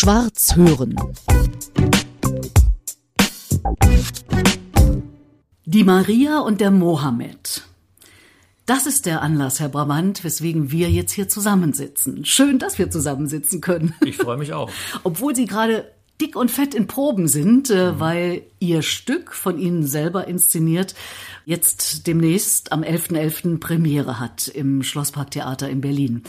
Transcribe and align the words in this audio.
Schwarz 0.00 0.54
hören. 0.54 0.94
Die 5.64 5.82
Maria 5.82 6.38
und 6.38 6.60
der 6.60 6.70
Mohammed. 6.70 7.64
Das 8.64 8.86
ist 8.86 9.06
der 9.06 9.22
Anlass, 9.22 9.58
Herr 9.58 9.70
Brabant, 9.70 10.22
weswegen 10.22 10.70
wir 10.70 10.88
jetzt 10.88 11.10
hier 11.10 11.28
zusammensitzen. 11.28 12.24
Schön, 12.24 12.60
dass 12.60 12.78
wir 12.78 12.92
zusammensitzen 12.92 13.60
können. 13.60 13.92
Ich 14.04 14.18
freue 14.18 14.36
mich 14.36 14.52
auch. 14.52 14.70
Obwohl 15.02 15.34
Sie 15.34 15.46
gerade 15.46 15.90
dick 16.20 16.36
und 16.36 16.50
fett 16.50 16.74
in 16.74 16.86
Proben 16.86 17.28
sind, 17.28 17.70
äh, 17.70 17.92
mhm. 17.92 18.00
weil 18.00 18.42
Ihr 18.60 18.82
Stück 18.82 19.34
von 19.34 19.58
Ihnen 19.58 19.86
selber 19.86 20.26
inszeniert 20.26 20.94
jetzt 21.44 22.06
demnächst 22.06 22.72
am 22.72 22.82
11.11. 22.82 23.54
.11. 23.54 23.58
Premiere 23.58 24.20
hat 24.20 24.48
im 24.48 24.82
Schlossparktheater 24.82 25.68
in 25.68 25.80
Berlin. 25.80 26.22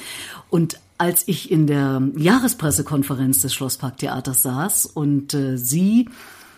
Und 0.49 0.79
als 0.97 1.27
ich 1.27 1.51
in 1.51 1.67
der 1.67 2.01
Jahrespressekonferenz 2.15 3.41
des 3.41 3.53
Schlossparktheaters 3.53 4.41
saß 4.41 4.85
und 4.85 5.33
äh, 5.33 5.57
Sie 5.57 6.09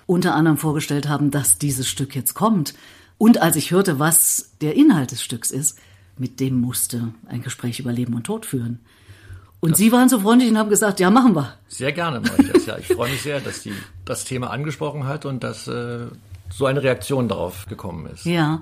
unter 0.08 0.36
anderem 0.36 0.58
vorgestellt 0.58 1.08
haben, 1.08 1.32
dass 1.32 1.58
dieses 1.58 1.88
Stück 1.88 2.16
jetzt 2.16 2.34
kommt, 2.34 2.74
und 3.18 3.40
als 3.40 3.56
ich 3.56 3.70
hörte, 3.70 4.00
was 4.00 4.54
der 4.62 4.76
Inhalt 4.76 5.12
des 5.12 5.22
Stücks 5.22 5.52
ist, 5.52 5.78
mit 6.18 6.40
dem 6.40 6.60
musste 6.60 7.14
ein 7.28 7.44
Gespräch 7.44 7.80
über 7.80 7.92
Leben 7.92 8.16
und 8.16 8.24
Tod 8.24 8.48
führen. 8.48 8.80
Und 9.62 9.72
das 9.72 9.78
Sie 9.78 9.92
waren 9.92 10.10
so 10.10 10.20
freundlich 10.20 10.50
und 10.50 10.58
haben 10.58 10.70
gesagt, 10.70 11.00
ja, 11.00 11.10
machen 11.10 11.36
wir. 11.36 11.54
Sehr 11.68 11.92
gerne 11.92 12.20
mache 12.20 12.42
ich 12.42 12.52
das, 12.52 12.66
ja. 12.66 12.78
Ich 12.78 12.88
freue 12.88 13.12
mich 13.12 13.22
sehr, 13.22 13.40
dass 13.40 13.62
die 13.62 13.74
das 14.04 14.26
Thema 14.26 14.50
angesprochen 14.50 15.06
hat 15.06 15.26
und 15.26 15.44
dass 15.44 15.68
äh, 15.68 16.08
so 16.52 16.66
eine 16.66 16.84
Reaktion 16.84 17.30
darauf 17.30 17.68
gekommen 17.68 18.08
ist. 18.08 18.26
Ja, 18.26 18.62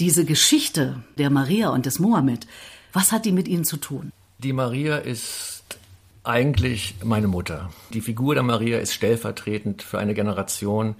diese 0.00 0.24
Geschichte 0.24 1.02
der 1.18 1.30
Maria 1.30 1.70
und 1.70 1.86
des 1.86 2.00
Mohammed, 2.00 2.46
was 2.92 3.12
hat 3.12 3.24
die 3.24 3.32
mit 3.32 3.48
Ihnen 3.48 3.64
zu 3.64 3.76
tun? 3.76 4.12
Die 4.38 4.52
Maria 4.52 4.96
ist 4.96 5.62
eigentlich 6.24 6.96
meine 7.04 7.28
Mutter. 7.28 7.70
Die 7.94 8.00
Figur 8.00 8.34
der 8.34 8.42
Maria 8.42 8.78
ist 8.78 8.92
stellvertretend 8.92 9.82
für 9.82 9.98
eine 9.98 10.14
Generation. 10.14 10.96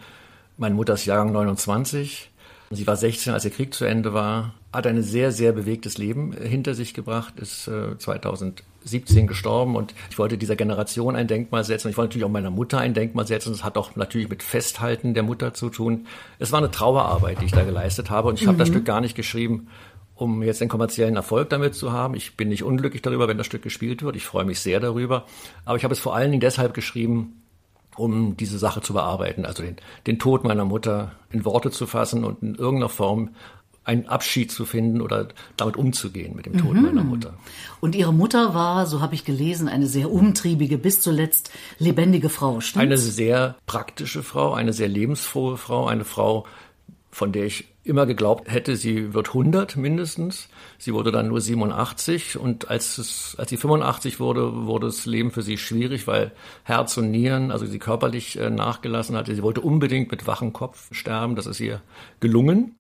Meine 0.57 0.77
Mutter 0.77 0.95
ist 0.95 1.07
Jahrgang 1.07 1.33
29. 1.33 2.31
Sie 2.71 2.87
war 2.87 2.97
16, 2.97 3.33
als 3.33 3.43
der 3.43 3.53
Krieg 3.53 3.75
zu 3.75 3.85
Ende 3.85 4.15
war, 4.15 4.55
hat 4.73 4.87
ein 4.87 5.03
sehr, 5.03 5.33
sehr 5.33 5.53
bewegtes 5.53 5.99
Leben 5.99 6.33
hinter 6.33 6.75
sich 6.75 6.95
gebracht, 6.95 7.41
ist 7.41 7.67
äh, 7.67 7.99
2017 7.99 9.27
gestorben 9.27 9.75
und 9.75 9.95
ich 10.11 10.19
wollte 10.19 10.39
dieser 10.39 10.55
Generation 10.55 11.17
ein 11.17 11.27
Denkmal 11.27 11.65
setzen. 11.65 11.89
Ich 11.89 11.97
wollte 11.97 12.11
natürlich 12.11 12.25
auch 12.25 12.31
meiner 12.31 12.51
Mutter 12.51 12.79
ein 12.79 12.95
Denkmal 12.95 13.27
setzen. 13.27 13.53
Das 13.53 13.65
hat 13.65 13.77
auch 13.77 13.97
natürlich 13.97 14.29
mit 14.29 14.45
Festhalten 14.45 15.15
der 15.15 15.25
Mutter 15.25 15.55
zu 15.55 15.71
tun. 15.71 16.07
Es 16.39 16.53
war 16.53 16.59
eine 16.59 16.71
Trauerarbeit, 16.71 17.41
die 17.41 17.47
ich 17.47 17.53
da 17.53 17.65
geleistet 17.65 18.11
habe 18.11 18.29
und 18.29 18.39
ich 18.39 18.45
mhm. 18.45 18.49
habe 18.49 18.59
das 18.59 18.69
Stück 18.69 18.85
gar 18.85 19.01
nicht 19.01 19.17
geschrieben, 19.17 19.69
um 20.15 20.43
jetzt 20.43 20.61
den 20.61 20.69
kommerziellen 20.69 21.17
Erfolg 21.17 21.51
damit 21.51 21.75
zu 21.75 21.93
haben. 21.93 22.15
Ich 22.15 22.37
bin 22.37 22.49
nicht 22.49 22.63
unglücklich 22.63 23.03
darüber, 23.03 23.27
wenn 23.27 23.39
das 23.39 23.47
Stück 23.47 23.63
gespielt 23.63 24.03
wird. 24.03 24.15
Ich 24.15 24.25
freue 24.25 24.45
mich 24.45 24.61
sehr 24.61 24.79
darüber. 24.79 25.27
Aber 25.65 25.79
ich 25.79 25.85
habe 25.85 25.95
es 25.95 26.01
vor 26.01 26.15
allen 26.15 26.31
Dingen 26.31 26.41
deshalb 26.41 26.75
geschrieben, 26.75 27.43
um 27.97 28.37
diese 28.37 28.59
Sache 28.59 28.81
zu 28.83 28.93
bearbeiten, 28.93 29.45
also 29.45 29.63
den, 29.63 29.77
den 30.07 30.19
Tod 30.19 30.45
meiner 30.45 30.65
Mutter 30.65 31.13
in 31.31 31.45
Worte 31.45 31.71
zu 31.71 31.87
fassen 31.87 32.25
und 32.25 32.43
in 32.43 32.55
irgendeiner 32.55 32.89
Form 32.89 33.31
einen 33.85 34.07
Abschied 34.07 34.53
zu 34.53 34.65
finden 34.65 35.01
oder 35.01 35.29
damit 35.57 35.77
umzugehen 35.77 36.37
mit 36.37 36.47
dem 36.47 36.59
Tod 36.59 36.75
mhm. 36.75 36.83
meiner 36.83 37.05
Mutter. 37.05 37.35
Und 37.81 37.95
Ihre 37.95 38.13
Mutter 38.13 38.55
war, 38.55 38.87
so 38.87 39.01
habe 39.01 39.15
ich 39.15 39.25
gelesen, 39.25 39.69
eine 39.69 39.87
sehr 39.87 40.11
umtriebige, 40.11 40.79
bis 40.79 41.01
zuletzt 41.01 41.51
lebendige 41.79 42.29
Frau, 42.29 42.61
stimmt's? 42.61 42.83
Eine 42.83 42.99
sehr 42.99 43.57
praktische 43.67 44.23
Frau, 44.23 44.53
eine 44.53 44.73
sehr 44.73 44.89
lebensfrohe 44.89 45.57
Frau, 45.57 45.87
eine 45.87 46.05
Frau, 46.05 46.47
von 47.11 47.33
der 47.33 47.47
ich 47.47 47.71
immer 47.83 48.07
geglaubt 48.07 48.51
hätte, 48.51 48.77
sie 48.77 49.15
wird 49.15 49.29
100 49.29 49.77
mindestens. 49.77 50.49
Sie 50.79 50.93
wurde 50.93 51.11
dann 51.11 51.29
nur 51.29 51.41
87 51.41 52.39
und 52.39 52.69
als, 52.69 52.99
es, 52.99 53.35
als 53.39 53.51
sie 53.51 53.57
85 53.57 54.21
wurde, 54.21 54.67
wurde 54.67 54.87
das 54.87 55.07
Leben 55.07 55.31
für 55.31 55.43
sie 55.43 55.57
schwierig, 55.57 56.07
weil 56.07 56.33
Herz 56.65 56.97
und 56.99 57.11
Nieren, 57.11 57.51
also 57.51 57.67
sie 57.67 57.79
körperlich 57.79 58.39
äh, 58.39 58.51
nachgelassen 58.51 59.17
hatte. 59.17 59.35
Sie 59.35 59.43
wollte 59.43 59.63
unbedingt 59.63 60.11
mit 60.11 60.27
wachem 60.27 60.53
Kopf 60.53 60.89
sterben, 60.93 61.37
das 61.37 61.47
ist 61.47 61.61
ihr 61.61 61.81
gelungen. 62.21 62.77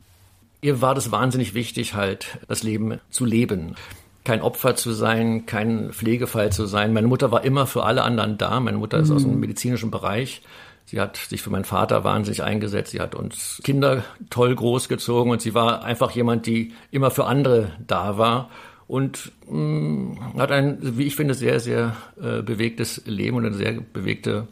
Ihr 0.62 0.80
war 0.80 0.94
das 0.94 1.10
wahnsinnig 1.10 1.54
wichtig, 1.54 1.94
halt 1.94 2.38
das 2.48 2.62
Leben 2.62 3.00
zu 3.10 3.24
leben 3.24 3.76
kein 4.24 4.42
Opfer 4.42 4.76
zu 4.76 4.92
sein, 4.92 5.46
kein 5.46 5.92
Pflegefall 5.92 6.52
zu 6.52 6.66
sein. 6.66 6.92
Meine 6.92 7.06
Mutter 7.06 7.32
war 7.32 7.42
immer 7.44 7.66
für 7.66 7.84
alle 7.84 8.02
anderen 8.02 8.38
da. 8.38 8.60
Meine 8.60 8.78
Mutter 8.78 8.98
ist 8.98 9.08
mhm. 9.08 9.16
aus 9.16 9.22
dem 9.22 9.40
medizinischen 9.40 9.90
Bereich. 9.90 10.42
Sie 10.84 11.00
hat 11.00 11.16
sich 11.16 11.40
für 11.40 11.50
meinen 11.50 11.64
Vater 11.64 12.04
wahnsinnig 12.04 12.42
eingesetzt. 12.42 12.90
Sie 12.90 13.00
hat 13.00 13.14
uns 13.14 13.60
Kinder 13.64 14.04
toll 14.28 14.54
großgezogen 14.54 15.32
und 15.32 15.40
sie 15.40 15.54
war 15.54 15.84
einfach 15.84 16.10
jemand, 16.10 16.46
die 16.46 16.72
immer 16.90 17.10
für 17.10 17.26
andere 17.26 17.72
da 17.86 18.18
war 18.18 18.50
und 18.88 19.30
mh, 19.48 19.56
mm, 19.56 20.38
hat 20.38 20.50
ein, 20.50 20.78
wie 20.80 21.06
ich 21.06 21.14
finde, 21.14 21.34
sehr, 21.34 21.60
sehr 21.60 21.96
äh, 22.20 22.42
bewegtes 22.42 23.02
Leben 23.06 23.36
und 23.36 23.46
eine 23.46 23.54
sehr 23.54 23.74
bewegte 23.74 24.48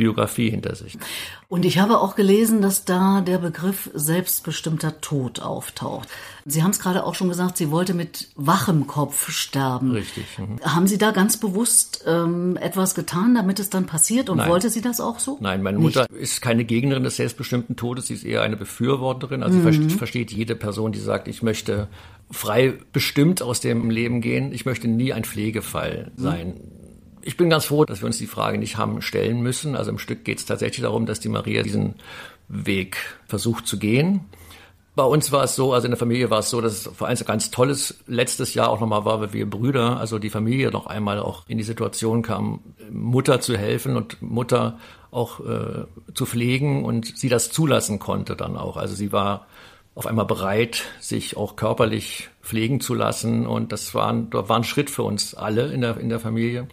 Biografie 0.00 0.48
hinter 0.48 0.74
sich. 0.74 0.96
Und 1.48 1.66
ich 1.66 1.78
habe 1.78 1.98
auch 1.98 2.16
gelesen, 2.16 2.62
dass 2.62 2.86
da 2.86 3.20
der 3.20 3.36
Begriff 3.36 3.90
selbstbestimmter 3.92 5.02
Tod 5.02 5.40
auftaucht. 5.40 6.08
Sie 6.46 6.62
haben 6.62 6.70
es 6.70 6.80
gerade 6.80 7.04
auch 7.04 7.14
schon 7.14 7.28
gesagt, 7.28 7.58
sie 7.58 7.70
wollte 7.70 7.92
mit 7.92 8.28
wachem 8.34 8.86
Kopf 8.86 9.30
sterben. 9.30 9.90
Richtig. 9.90 10.24
Mhm. 10.38 10.58
Haben 10.62 10.86
Sie 10.86 10.96
da 10.96 11.10
ganz 11.10 11.36
bewusst 11.36 12.02
ähm, 12.06 12.56
etwas 12.56 12.94
getan, 12.94 13.34
damit 13.34 13.60
es 13.60 13.68
dann 13.68 13.84
passiert? 13.84 14.30
Und 14.30 14.38
Nein. 14.38 14.48
wollte 14.48 14.70
sie 14.70 14.80
das 14.80 15.00
auch 15.02 15.18
so? 15.18 15.36
Nein, 15.42 15.62
meine 15.62 15.78
Mutter 15.78 16.06
Nicht. 16.10 16.22
ist 16.22 16.40
keine 16.40 16.64
Gegnerin 16.64 17.02
des 17.02 17.16
selbstbestimmten 17.16 17.76
Todes, 17.76 18.06
sie 18.06 18.14
ist 18.14 18.24
eher 18.24 18.40
eine 18.40 18.56
Befürworterin. 18.56 19.42
Also 19.42 19.58
mhm. 19.58 19.90
sie 19.90 19.96
versteht 19.96 20.32
jede 20.32 20.56
Person, 20.56 20.92
die 20.92 20.98
sagt, 20.98 21.28
ich 21.28 21.42
möchte 21.42 21.88
frei 22.30 22.78
bestimmt 22.94 23.42
aus 23.42 23.60
dem 23.60 23.90
Leben 23.90 24.22
gehen. 24.22 24.54
Ich 24.54 24.64
möchte 24.64 24.88
nie 24.88 25.12
ein 25.12 25.24
Pflegefall 25.24 26.10
mhm. 26.16 26.22
sein. 26.22 26.48
Mhm 26.48 26.79
ich 27.22 27.36
bin 27.36 27.50
ganz 27.50 27.66
froh, 27.66 27.84
dass 27.84 28.00
wir 28.00 28.06
uns 28.06 28.18
die 28.18 28.26
Frage 28.26 28.58
nicht 28.58 28.76
haben 28.76 29.02
stellen 29.02 29.40
müssen. 29.40 29.76
Also 29.76 29.90
im 29.90 29.98
Stück 29.98 30.24
geht 30.24 30.38
es 30.38 30.46
tatsächlich 30.46 30.82
darum, 30.82 31.06
dass 31.06 31.20
die 31.20 31.28
Maria 31.28 31.62
diesen 31.62 31.94
Weg 32.48 32.96
versucht 33.26 33.66
zu 33.66 33.78
gehen. 33.78 34.26
Bei 34.96 35.04
uns 35.04 35.30
war 35.30 35.44
es 35.44 35.54
so, 35.54 35.72
also 35.72 35.86
in 35.86 35.92
der 35.92 35.98
Familie 35.98 36.30
war 36.30 36.40
es 36.40 36.50
so, 36.50 36.60
dass 36.60 36.72
es 36.72 36.82
vor 36.94 37.06
allem 37.06 37.16
ein 37.16 37.24
ganz 37.24 37.50
tolles 37.50 38.00
letztes 38.06 38.54
Jahr 38.54 38.68
auch 38.68 38.80
nochmal 38.80 39.04
war, 39.04 39.20
weil 39.20 39.32
wir 39.32 39.48
Brüder, 39.48 39.98
also 39.98 40.18
die 40.18 40.30
Familie 40.30 40.70
noch 40.70 40.86
einmal 40.86 41.20
auch 41.20 41.44
in 41.48 41.58
die 41.58 41.64
Situation 41.64 42.22
kam, 42.22 42.60
Mutter 42.90 43.40
zu 43.40 43.56
helfen 43.56 43.96
und 43.96 44.20
Mutter 44.20 44.78
auch 45.12 45.40
äh, 45.40 45.84
zu 46.12 46.26
pflegen 46.26 46.84
und 46.84 47.16
sie 47.16 47.28
das 47.28 47.50
zulassen 47.50 47.98
konnte 47.98 48.36
dann 48.36 48.56
auch. 48.56 48.76
Also 48.76 48.94
sie 48.94 49.12
war 49.12 49.46
auf 49.94 50.06
einmal 50.06 50.26
bereit, 50.26 50.82
sich 51.00 51.36
auch 51.36 51.56
körperlich 51.56 52.28
pflegen 52.42 52.80
zu 52.80 52.94
lassen 52.94 53.46
und 53.46 53.72
das 53.72 53.94
war, 53.94 54.12
ein, 54.12 54.32
war 54.32 54.56
ein 54.56 54.64
Schritt 54.64 54.90
für 54.90 55.02
uns 55.02 55.34
alle 55.34 55.72
in 55.72 55.82
der, 55.82 55.98
in 55.98 56.08
der 56.08 56.20
Familie 56.20 56.68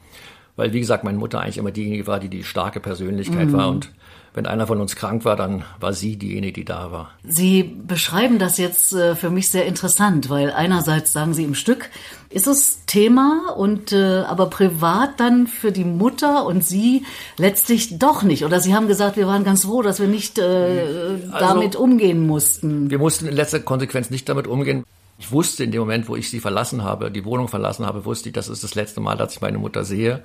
weil 0.58 0.74
wie 0.74 0.82
gesagt, 0.82 1.06
meine 1.06 1.18
Mutter 1.18 1.40
eigentlich 1.40 1.58
immer 1.58 1.72
diejenige 1.72 2.08
war, 2.08 2.20
die 2.20 2.30
die 2.30 2.44
starke 2.44 2.82
Persönlichkeit 2.82 3.48
mhm. 3.48 3.54
war 3.54 3.70
und 3.70 3.92
wenn 4.38 4.46
einer 4.46 4.68
von 4.68 4.80
uns 4.80 4.96
krank 4.96 5.26
war, 5.26 5.36
dann 5.36 5.64
war 5.80 5.94
sie 5.94 6.16
diejenige, 6.16 6.54
die 6.54 6.66
da 6.66 6.92
war. 6.92 7.10
Sie 7.24 7.64
beschreiben 7.64 8.38
das 8.38 8.60
jetzt 8.60 8.94
äh, 8.94 9.16
für 9.16 9.32
mich 9.32 9.50
sehr 9.50 9.66
interessant, 9.66 10.30
weil 10.30 10.52
einerseits 10.52 11.12
sagen 11.12 11.34
Sie 11.34 11.44
im 11.44 11.56
Stück, 11.56 11.90
ist 12.30 12.46
es 12.46 12.86
Thema 12.86 13.56
und 13.58 13.94
äh, 13.94 14.20
aber 14.28 14.46
privat 14.52 15.20
dann 15.20 15.48
für 15.48 15.72
die 15.72 15.86
Mutter 15.86 16.46
und 16.46 16.64
Sie 16.64 17.04
letztlich 17.38 17.98
doch 17.98 18.22
nicht. 18.22 18.46
Oder 18.46 18.60
Sie 18.60 18.76
haben 18.76 18.88
gesagt, 18.88 19.18
wir 19.18 19.26
waren 19.26 19.44
ganz 19.44 19.66
froh, 19.66 19.82
dass 19.82 20.00
wir 20.00 20.08
nicht 20.08 20.38
äh, 20.38 20.44
also, 20.44 21.28
damit 21.40 21.76
umgehen 21.76 22.28
mussten. 22.28 22.92
Wir 22.92 23.00
mussten 23.00 23.28
in 23.28 23.36
letzter 23.36 23.60
Konsequenz 23.60 24.12
nicht 24.12 24.30
damit 24.30 24.46
umgehen. 24.46 24.84
Ich 25.18 25.32
wusste 25.32 25.64
in 25.64 25.72
dem 25.72 25.80
Moment, 25.80 26.08
wo 26.08 26.16
ich 26.16 26.30
sie 26.30 26.40
verlassen 26.40 26.84
habe, 26.84 27.10
die 27.10 27.26
Wohnung 27.26 27.48
verlassen 27.48 27.86
habe, 27.86 28.06
wusste 28.06 28.30
ich, 28.30 28.34
das 28.34 28.50
ist 28.50 28.64
das 28.64 28.76
letzte 28.76 29.02
Mal, 29.02 29.18
dass 29.18 29.34
ich 29.34 29.42
meine 29.42 29.58
Mutter 29.58 29.84
sehe. 29.84 30.24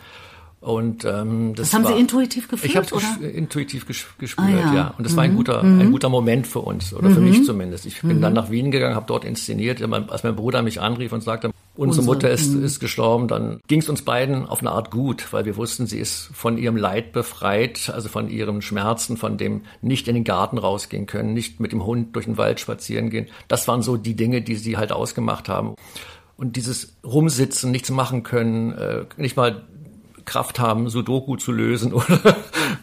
Und 0.63 1.05
ähm, 1.05 1.55
das, 1.57 1.71
das 1.71 1.75
haben 1.75 1.85
war, 1.85 1.93
Sie 1.93 2.01
intuitiv 2.01 2.47
gefühlt? 2.47 2.71
Ich 2.71 2.77
habe 2.77 2.87
es 2.87 3.35
intuitiv 3.35 3.85
gespürt, 3.85 4.31
ah, 4.37 4.49
ja. 4.49 4.75
ja. 4.75 4.95
Und 4.97 5.05
das 5.05 5.13
mhm. 5.13 5.17
war 5.17 5.25
ein 5.25 5.33
mhm. 5.33 5.37
guter, 5.37 5.63
mhm. 5.65 5.81
ein 5.81 5.91
guter 5.91 6.09
Moment 6.09 6.47
für 6.47 6.61
uns 6.61 6.95
oder 6.95 7.09
mhm. 7.09 7.15
für 7.15 7.21
mich 7.21 7.39
mhm. 7.41 7.45
zumindest. 7.45 7.85
Ich 7.85 8.01
bin 8.01 8.21
dann 8.21 8.33
mhm. 8.33 8.37
nach 8.37 8.51
Wien 8.51 8.71
gegangen, 8.71 8.95
habe 8.95 9.07
dort 9.09 9.25
inszeniert. 9.25 9.83
Als 9.83 10.23
mein 10.23 10.37
Bruder 10.37 10.63
mich 10.63 10.81
anrief 10.81 11.11
und 11.11 11.21
sagte, 11.21 11.51
unsere, 11.75 12.07
Mutter 12.07 12.31
ist, 12.31 12.55
ist 12.55 12.79
gestorben, 12.79 13.27
dann 13.27 13.61
ging 13.67 13.81
es 13.81 13.89
uns 13.89 14.03
beiden 14.03 14.47
auf 14.47 14.61
eine 14.61 14.71
Art 14.71 14.93
gut, 14.93 15.33
weil 15.33 15.47
wir 15.47 15.57
wussten, 15.57 15.89
sie 15.89 15.99
ist 15.99 16.31
von 16.33 16.57
ihrem 16.57 16.77
Leid 16.77 17.11
befreit, 17.11 17.91
also 17.93 18.09
von 18.09 18.31
ihren 18.31 18.63
Schmerzen, 18.63 19.17
von 19.17 19.39
dem 19.39 19.63
nicht 19.81 20.07
in 20.07 20.15
den 20.15 20.23
Garten 20.23 20.59
rausgehen 20.59 21.07
können, 21.07 21.35
nicht 21.35 21.59
mit 21.59 21.73
dem 21.73 21.85
Hund 21.85 22.15
durch 22.15 22.27
den 22.27 22.37
Wald 22.37 22.61
spazieren 22.61 23.11
gehen. 23.11 23.27
Das 23.49 23.67
waren 23.67 23.83
so 23.83 23.97
die 23.97 24.15
Dinge, 24.15 24.43
die 24.43 24.55
sie 24.55 24.77
halt 24.77 24.93
ausgemacht 24.93 25.49
haben. 25.49 25.75
Und 26.37 26.55
dieses 26.55 26.97
Rumsitzen, 27.05 27.73
nichts 27.73 27.91
machen 27.91 28.23
können, 28.23 28.73
äh, 28.73 29.05
nicht 29.17 29.37
mal 29.37 29.65
Kraft 30.25 30.59
haben, 30.59 30.89
Sudoku 30.89 31.37
zu 31.37 31.53
lösen 31.53 31.93
oder, 31.95 32.37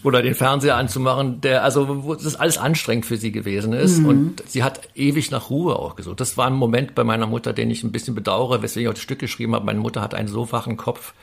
oder 0.04 0.22
den 0.22 0.36
Fernseher 0.36 0.76
anzumachen, 0.76 1.42
der, 1.42 1.64
also, 1.64 2.04
wo 2.04 2.16
das 2.16 2.36
alles 2.36 2.58
anstrengend 2.58 3.06
für 3.06 3.18
sie 3.18 3.32
gewesen 3.32 3.74
ist. 3.74 4.00
Mhm. 4.00 4.06
Und 4.06 4.44
sie 4.48 4.64
hat 4.64 4.82
ewig 4.96 5.32
nach 5.32 5.50
Ruhe 5.50 5.76
auch 5.78 5.96
gesucht. 5.96 6.20
Das 6.20 6.38
war 6.38 6.48
ein 6.48 6.54
Moment 6.54 6.96
bei 6.96 7.04
meiner 7.04 7.28
Mutter, 7.28 7.54
den 7.54 7.72
ich 7.72 7.84
ein 7.84 7.92
bisschen 7.92 8.16
bedauere, 8.16 8.62
weswegen 8.62 8.86
ich 8.86 8.90
auch 8.90 8.94
das 8.94 9.04
Stück 9.04 9.20
geschrieben 9.20 9.56
habe. 9.56 9.66
Meine 9.66 9.80
Mutter 9.80 10.02
hat 10.02 10.14
einen 10.14 10.28
so 10.28 10.52
wachen 10.52 10.78
Kopf, 10.78 11.14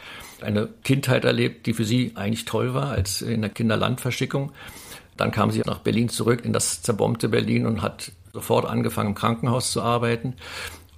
eine 0.41 0.69
Kindheit 0.85 1.25
erlebt, 1.25 1.67
die 1.67 1.75
für 1.75 1.85
sie 1.85 2.13
eigentlich 2.15 2.45
toll 2.45 2.75
war, 2.75 2.91
als 2.91 3.23
in 3.23 3.41
der 3.43 3.51
Kinderlandverschickung. 3.51 4.53
Dann 5.17 5.31
kam 5.31 5.51
sie 5.51 5.63
nach 5.65 5.79
Berlin 5.79 6.09
zurück, 6.09 6.45
in 6.45 6.53
das 6.53 6.83
zerbombte 6.83 7.29
Berlin 7.29 7.67
und 7.67 7.81
hat 7.83 8.13
sofort 8.33 8.67
angefangen, 8.67 9.11
im 9.11 9.15
Krankenhaus 9.15 9.73
zu 9.73 9.81
arbeiten 9.81 10.35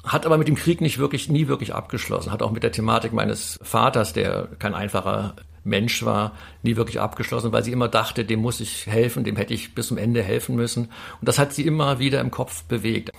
hat 0.04 0.26
aber 0.26 0.38
mit 0.38 0.48
dem 0.48 0.54
Krieg 0.54 0.80
nicht 0.80 0.98
wirklich, 0.98 1.28
nie 1.28 1.48
wirklich 1.48 1.74
abgeschlossen. 1.74 2.32
Hat 2.32 2.42
auch 2.42 2.52
mit 2.52 2.62
der 2.62 2.72
Thematik 2.72 3.12
meines 3.12 3.58
Vaters, 3.62 4.12
der 4.12 4.48
kein 4.58 4.74
einfacher 4.74 5.34
Mensch 5.64 6.04
war, 6.04 6.32
nie 6.62 6.76
wirklich 6.76 7.00
abgeschlossen, 7.00 7.52
weil 7.52 7.64
sie 7.64 7.72
immer 7.72 7.88
dachte, 7.88 8.24
dem 8.24 8.40
muss 8.40 8.60
ich 8.60 8.86
helfen, 8.86 9.24
dem 9.24 9.36
hätte 9.36 9.54
ich 9.54 9.74
bis 9.74 9.88
zum 9.88 9.98
Ende 9.98 10.22
helfen 10.22 10.56
müssen. 10.56 10.84
Und 10.84 11.28
das 11.28 11.38
hat 11.38 11.52
sie 11.52 11.66
immer 11.66 11.98
wieder 11.98 12.20
im 12.20 12.30
Kopf 12.30 12.64
bewegt. 12.64 13.10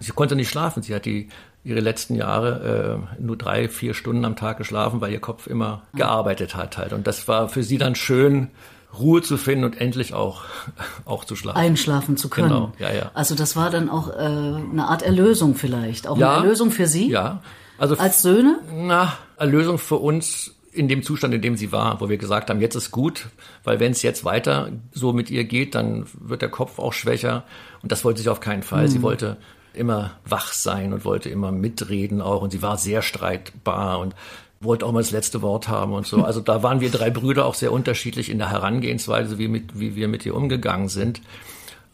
Sie 0.00 0.12
konnte 0.12 0.36
nicht 0.36 0.48
schlafen. 0.48 0.82
Sie 0.82 0.94
hat 0.94 1.04
die 1.04 1.28
ihre 1.64 1.80
letzten 1.80 2.14
Jahre 2.14 3.02
äh, 3.18 3.22
nur 3.22 3.36
drei, 3.36 3.68
vier 3.68 3.92
Stunden 3.92 4.24
am 4.24 4.36
Tag 4.36 4.58
geschlafen, 4.58 5.00
weil 5.00 5.12
ihr 5.12 5.20
Kopf 5.20 5.46
immer 5.46 5.82
gearbeitet 5.94 6.54
hat 6.54 6.78
halt. 6.78 6.92
Und 6.92 7.06
das 7.06 7.28
war 7.28 7.48
für 7.48 7.62
sie 7.62 7.78
dann 7.78 7.94
schön, 7.94 8.50
Ruhe 8.96 9.22
zu 9.22 9.36
finden 9.36 9.64
und 9.64 9.80
endlich 9.80 10.14
auch, 10.14 10.42
auch 11.04 11.24
zu 11.24 11.36
schlafen. 11.36 11.58
Einschlafen 11.58 12.16
zu 12.16 12.28
können. 12.28 12.48
Genau, 12.48 12.72
ja, 12.78 12.92
ja. 12.92 13.10
Also 13.14 13.34
das 13.34 13.56
war 13.56 13.70
dann 13.70 13.88
auch 13.88 14.08
äh, 14.08 14.12
eine 14.12 14.86
Art 14.88 15.02
Erlösung 15.02 15.54
vielleicht. 15.54 16.06
Auch 16.06 16.18
ja, 16.18 16.34
eine 16.34 16.44
Erlösung 16.44 16.70
für 16.70 16.86
Sie? 16.86 17.10
Ja. 17.10 17.42
Also 17.76 17.96
als 17.96 18.22
Söhne? 18.22 18.60
Na, 18.72 19.12
Erlösung 19.36 19.78
für 19.78 19.96
uns 19.96 20.54
in 20.72 20.88
dem 20.88 21.02
Zustand, 21.02 21.34
in 21.34 21.42
dem 21.42 21.56
sie 21.56 21.72
war, 21.72 22.00
wo 22.00 22.08
wir 22.08 22.18
gesagt 22.18 22.50
haben, 22.50 22.60
jetzt 22.60 22.74
ist 22.74 22.90
gut, 22.90 23.26
weil 23.64 23.80
wenn 23.80 23.92
es 23.92 24.02
jetzt 24.02 24.24
weiter 24.24 24.70
so 24.92 25.12
mit 25.12 25.30
ihr 25.30 25.44
geht, 25.44 25.74
dann 25.74 26.06
wird 26.18 26.42
der 26.42 26.50
Kopf 26.50 26.78
auch 26.78 26.92
schwächer. 26.92 27.44
Und 27.82 27.90
das 27.90 28.04
wollte 28.04 28.22
sie 28.22 28.28
auf 28.28 28.40
keinen 28.40 28.62
Fall. 28.62 28.84
Mhm. 28.84 28.88
Sie 28.88 29.02
wollte 29.02 29.36
immer 29.74 30.12
wach 30.24 30.52
sein 30.52 30.92
und 30.92 31.04
wollte 31.04 31.30
immer 31.30 31.52
mitreden 31.52 32.20
auch. 32.20 32.42
Und 32.42 32.50
sie 32.50 32.62
war 32.62 32.78
sehr 32.78 33.02
streitbar 33.02 33.98
und 33.98 34.14
wollte 34.60 34.86
auch 34.86 34.92
mal 34.92 35.00
das 35.00 35.10
letzte 35.10 35.42
Wort 35.42 35.68
haben 35.68 35.92
und 35.92 36.06
so. 36.06 36.22
Also 36.28 36.40
da 36.40 36.62
waren 36.62 36.80
wir 36.80 36.90
drei 36.90 37.10
Brüder 37.10 37.46
auch 37.46 37.54
sehr 37.54 37.72
unterschiedlich 37.72 38.30
in 38.30 38.38
der 38.38 38.50
Herangehensweise, 38.50 39.38
wie, 39.38 39.48
mit, 39.48 39.78
wie 39.78 39.96
wir 39.96 40.08
mit 40.08 40.26
ihr 40.26 40.34
umgegangen 40.34 40.88
sind. 40.88 41.20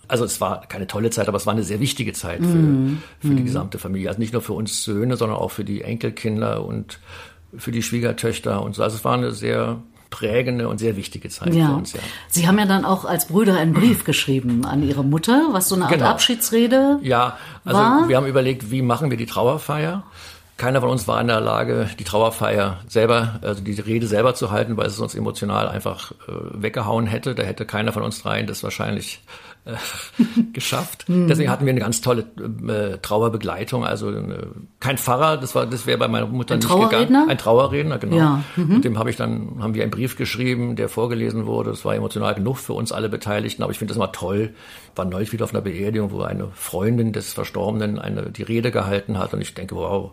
Also 0.06 0.24
es 0.24 0.40
war 0.40 0.66
keine 0.66 0.86
tolle 0.86 1.10
Zeit, 1.10 1.28
aber 1.28 1.36
es 1.36 1.46
war 1.46 1.54
eine 1.54 1.62
sehr 1.62 1.80
wichtige 1.80 2.12
Zeit 2.12 2.40
für, 2.40 2.46
mm. 2.46 3.02
für 3.20 3.28
die 3.28 3.40
mhm. 3.40 3.44
gesamte 3.46 3.78
Familie. 3.78 4.08
Also 4.08 4.20
nicht 4.20 4.34
nur 4.34 4.42
für 4.42 4.52
uns 4.52 4.84
Söhne, 4.84 5.16
sondern 5.16 5.38
auch 5.38 5.50
für 5.50 5.64
die 5.64 5.80
Enkelkinder 5.80 6.64
und 6.64 6.98
für 7.56 7.72
die 7.72 7.82
Schwiegertöchter 7.82 8.62
und 8.62 8.74
so. 8.74 8.82
Also 8.82 8.96
es 8.96 9.04
war 9.04 9.14
eine 9.14 9.32
sehr 9.32 9.78
prägende 10.10 10.68
und 10.68 10.78
sehr 10.78 10.96
wichtige 10.96 11.28
Zeit 11.28 11.54
ja. 11.54 11.68
für 11.68 11.74
uns. 11.74 11.92
Ja. 11.92 12.00
Sie 12.28 12.46
haben 12.46 12.58
ja 12.58 12.66
dann 12.66 12.84
auch 12.84 13.04
als 13.04 13.26
Brüder 13.26 13.56
einen 13.56 13.72
Brief 13.72 14.04
geschrieben 14.04 14.64
an 14.64 14.82
Ihre 14.82 15.02
Mutter, 15.02 15.48
was 15.52 15.68
so 15.68 15.74
eine 15.74 15.86
Art 15.86 15.94
genau. 15.94 16.06
Abschiedsrede 16.06 17.00
Ja, 17.02 17.36
also 17.64 17.78
war. 17.78 18.08
wir 18.08 18.16
haben 18.16 18.26
überlegt, 18.26 18.70
wie 18.70 18.82
machen 18.82 19.10
wir 19.10 19.16
die 19.16 19.26
Trauerfeier? 19.26 20.04
Keiner 20.56 20.80
von 20.80 20.90
uns 20.90 21.08
war 21.08 21.20
in 21.20 21.26
der 21.26 21.40
Lage, 21.40 21.90
die 21.98 22.04
Trauerfeier 22.04 22.78
selber, 22.86 23.40
also 23.42 23.60
die 23.60 23.72
Rede 23.80 24.06
selber 24.06 24.34
zu 24.34 24.52
halten, 24.52 24.76
weil 24.76 24.86
es 24.86 25.00
uns 25.00 25.16
emotional 25.16 25.68
einfach 25.68 26.12
äh, 26.28 26.62
weggehauen 26.62 27.06
hätte. 27.06 27.34
Da 27.34 27.42
hätte 27.42 27.66
keiner 27.66 27.92
von 27.92 28.04
uns 28.04 28.22
dreien 28.22 28.46
das 28.46 28.62
wahrscheinlich 28.62 29.20
äh, 29.64 29.72
geschafft. 30.52 31.08
Mhm. 31.08 31.26
Deswegen 31.28 31.50
hatten 31.50 31.66
wir 31.66 31.72
eine 31.72 31.80
ganz 31.80 32.02
tolle 32.02 32.24
äh, 32.68 32.98
Trauerbegleitung. 32.98 33.84
Also 33.84 34.12
äh, 34.12 34.46
kein 34.78 34.96
Pfarrer, 34.96 35.38
das 35.38 35.56
war, 35.56 35.66
das 35.66 35.86
wäre 35.86 35.98
bei 35.98 36.06
meiner 36.06 36.26
Mutter 36.26 36.54
ein 36.54 36.60
nicht 36.60 36.68
gegangen. 36.68 37.28
Ein 37.28 37.38
Trauerredner, 37.38 37.98
genau. 37.98 38.16
Ja. 38.16 38.44
Mhm. 38.54 38.76
Und 38.76 38.84
dem 38.84 38.96
habe 38.96 39.10
ich 39.10 39.16
dann, 39.16 39.58
haben 39.60 39.74
wir 39.74 39.82
einen 39.82 39.90
Brief 39.90 40.16
geschrieben, 40.16 40.76
der 40.76 40.88
vorgelesen 40.88 41.46
wurde. 41.46 41.70
Das 41.70 41.84
war 41.84 41.96
emotional 41.96 42.34
genug 42.36 42.58
für 42.58 42.74
uns 42.74 42.92
alle 42.92 43.08
Beteiligten. 43.08 43.64
Aber 43.64 43.72
ich 43.72 43.78
finde 43.78 43.90
das 43.90 43.96
immer 43.96 44.12
toll. 44.12 44.54
War 44.94 45.04
neulich 45.04 45.32
wieder 45.32 45.44
auf 45.44 45.52
einer 45.52 45.62
Beerdigung, 45.62 46.12
wo 46.12 46.22
eine 46.22 46.48
Freundin 46.54 47.12
des 47.12 47.32
Verstorbenen 47.32 47.98
eine 47.98 48.30
die 48.30 48.44
Rede 48.44 48.70
gehalten 48.70 49.18
hat. 49.18 49.34
Und 49.34 49.40
ich 49.40 49.52
denke, 49.54 49.74
wow 49.74 50.12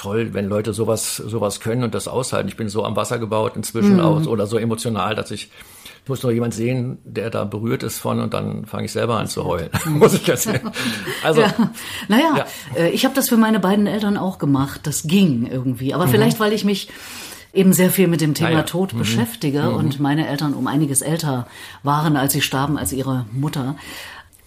toll, 0.00 0.32
wenn 0.32 0.48
Leute 0.48 0.72
sowas, 0.72 1.16
sowas 1.16 1.60
können 1.60 1.84
und 1.84 1.94
das 1.94 2.08
aushalten. 2.08 2.48
Ich 2.48 2.56
bin 2.56 2.70
so 2.70 2.84
am 2.84 2.96
Wasser 2.96 3.18
gebaut 3.18 3.52
inzwischen 3.54 3.94
mhm. 3.94 4.00
auch 4.00 4.26
oder 4.26 4.46
so 4.46 4.56
emotional, 4.56 5.14
dass 5.14 5.30
ich, 5.30 5.50
ich 6.02 6.08
muss 6.08 6.22
nur 6.22 6.32
jemand 6.32 6.54
sehen, 6.54 6.98
der 7.04 7.28
da 7.28 7.44
berührt 7.44 7.82
ist 7.82 7.98
von 7.98 8.20
und 8.20 8.32
dann 8.32 8.64
fange 8.64 8.86
ich 8.86 8.92
selber 8.92 9.18
an 9.18 9.26
zu 9.26 9.44
heulen. 9.44 9.68
muss 9.86 10.14
ich 10.14 10.24
sehen. 10.36 10.70
Also, 11.22 11.42
ja. 11.42 11.52
naja, 12.08 12.34
ja. 12.38 12.46
Äh, 12.76 12.90
ich 12.90 13.04
habe 13.04 13.14
das 13.14 13.28
für 13.28 13.36
meine 13.36 13.60
beiden 13.60 13.86
Eltern 13.86 14.16
auch 14.16 14.38
gemacht. 14.38 14.80
Das 14.84 15.02
ging 15.02 15.46
irgendwie. 15.46 15.92
Aber 15.92 16.06
mhm. 16.06 16.10
vielleicht, 16.10 16.40
weil 16.40 16.54
ich 16.54 16.64
mich 16.64 16.88
eben 17.52 17.74
sehr 17.74 17.90
viel 17.90 18.08
mit 18.08 18.22
dem 18.22 18.32
Thema 18.32 18.50
ja, 18.50 18.62
Tod 18.62 18.94
mhm. 18.94 18.98
beschäftige 18.98 19.62
mhm. 19.62 19.74
und 19.74 20.00
meine 20.00 20.28
Eltern 20.28 20.54
um 20.54 20.66
einiges 20.66 21.02
älter 21.02 21.46
waren, 21.82 22.16
als 22.16 22.32
sie 22.32 22.40
starben, 22.40 22.78
als 22.78 22.92
ihre 22.92 23.26
Mutter. 23.32 23.76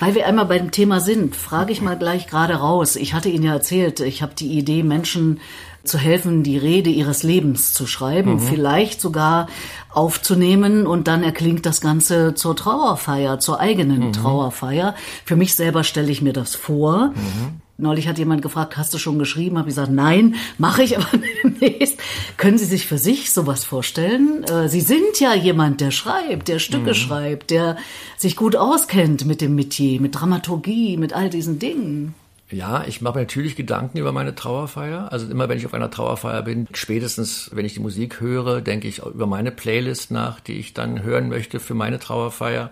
Weil 0.04 0.16
wir 0.16 0.28
einmal 0.28 0.48
beim 0.48 0.72
Thema 0.72 1.00
sind, 1.00 1.34
frage 1.34 1.72
ich 1.72 1.82
mal 1.82 1.98
gleich 1.98 2.28
gerade 2.28 2.56
raus. 2.56 2.98
Ich 2.98 3.14
hatte 3.14 3.30
Ihnen 3.30 3.46
ja 3.46 3.54
erzählt, 3.54 4.02
ich 4.02 4.22
habe 4.22 4.34
die 4.36 4.52
Idee, 4.58 4.84
Menschen 4.84 5.40
zu 5.86 5.98
helfen, 5.98 6.44
die 6.44 6.58
Rede 6.58 6.90
ihres 6.90 7.24
Lebens 7.24 7.74
zu 7.74 7.88
schreiben, 7.88 8.34
mhm. 8.34 8.40
vielleicht 8.40 9.00
sogar 9.00 9.48
aufzunehmen 9.94 10.88
und 10.88 11.08
dann 11.08 11.24
erklingt 11.24 11.66
das 11.66 11.80
Ganze 11.80 12.36
zur 12.36 12.54
Trauerfeier, 12.54 13.40
zur 13.40 13.62
eigenen 13.62 14.08
mhm. 14.08 14.12
Trauerfeier. 14.12 14.94
Für 15.24 15.38
mich 15.38 15.56
selber 15.56 15.86
stelle 15.86 16.12
ich 16.12 16.22
mir 16.22 16.34
das 16.34 16.54
vor. 16.54 17.14
Mhm. 17.16 17.62
Neulich 17.78 18.08
hat 18.08 18.20
jemand 18.20 18.44
gefragt, 18.44 18.78
hast 18.78 18.94
du 18.94 19.00
schon 19.00 19.18
geschrieben? 19.18 19.58
Habe 19.58 19.68
ich 19.68 19.76
gesagt, 19.76 19.92
nein, 19.92 20.36
mache 20.60 20.84
ich 20.84 20.98
aber 20.98 21.18
demnächst. 21.44 22.00
Können 22.38 22.60
Sie 22.60 22.66
sich 22.66 22.86
für 22.86 23.00
sich 23.00 23.32
sowas 23.32 23.66
vorstellen? 23.66 24.44
Äh, 24.44 24.70
Sie 24.70 24.82
sind 24.82 25.20
ja 25.20 25.34
jemand, 25.34 25.82
der 25.82 25.90
schreibt, 25.90 26.50
der 26.50 26.60
Stücke 26.60 26.92
mhm. 26.92 26.96
schreibt, 26.96 27.50
der 27.50 27.78
sich 28.16 28.36
gut 28.36 28.56
auskennt 28.56 29.26
mit 29.26 29.42
dem 29.42 29.56
Metier, 29.56 30.00
mit 30.00 30.16
Dramaturgie, 30.16 30.98
mit 30.98 31.14
all 31.14 31.32
diesen 31.32 31.58
Dingen. 31.58 32.14
Ja, 32.54 32.84
ich 32.88 33.02
mache 33.02 33.16
mir 33.16 33.22
natürlich 33.22 33.56
Gedanken 33.56 33.98
über 33.98 34.12
meine 34.12 34.36
Trauerfeier. 34.36 35.12
Also 35.12 35.30
immer, 35.30 35.50
wenn 35.50 35.58
ich 35.58 35.66
auf 35.66 35.74
einer 35.74 35.90
Trauerfeier 35.90 36.44
bin, 36.44 36.68
spätestens, 36.74 37.50
wenn 37.54 37.66
ich 37.66 37.74
die 37.74 37.80
Musik 37.80 38.22
höre, 38.22 38.62
denke 38.62 38.88
ich 38.88 39.00
über 39.00 39.26
meine 39.26 39.52
Playlist 39.52 40.12
nach, 40.12 40.40
die 40.40 40.54
ich 40.54 40.74
dann 40.74 41.02
hören 41.02 41.30
möchte 41.30 41.60
für 41.60 41.74
meine 41.74 41.98
Trauerfeier. 41.98 42.70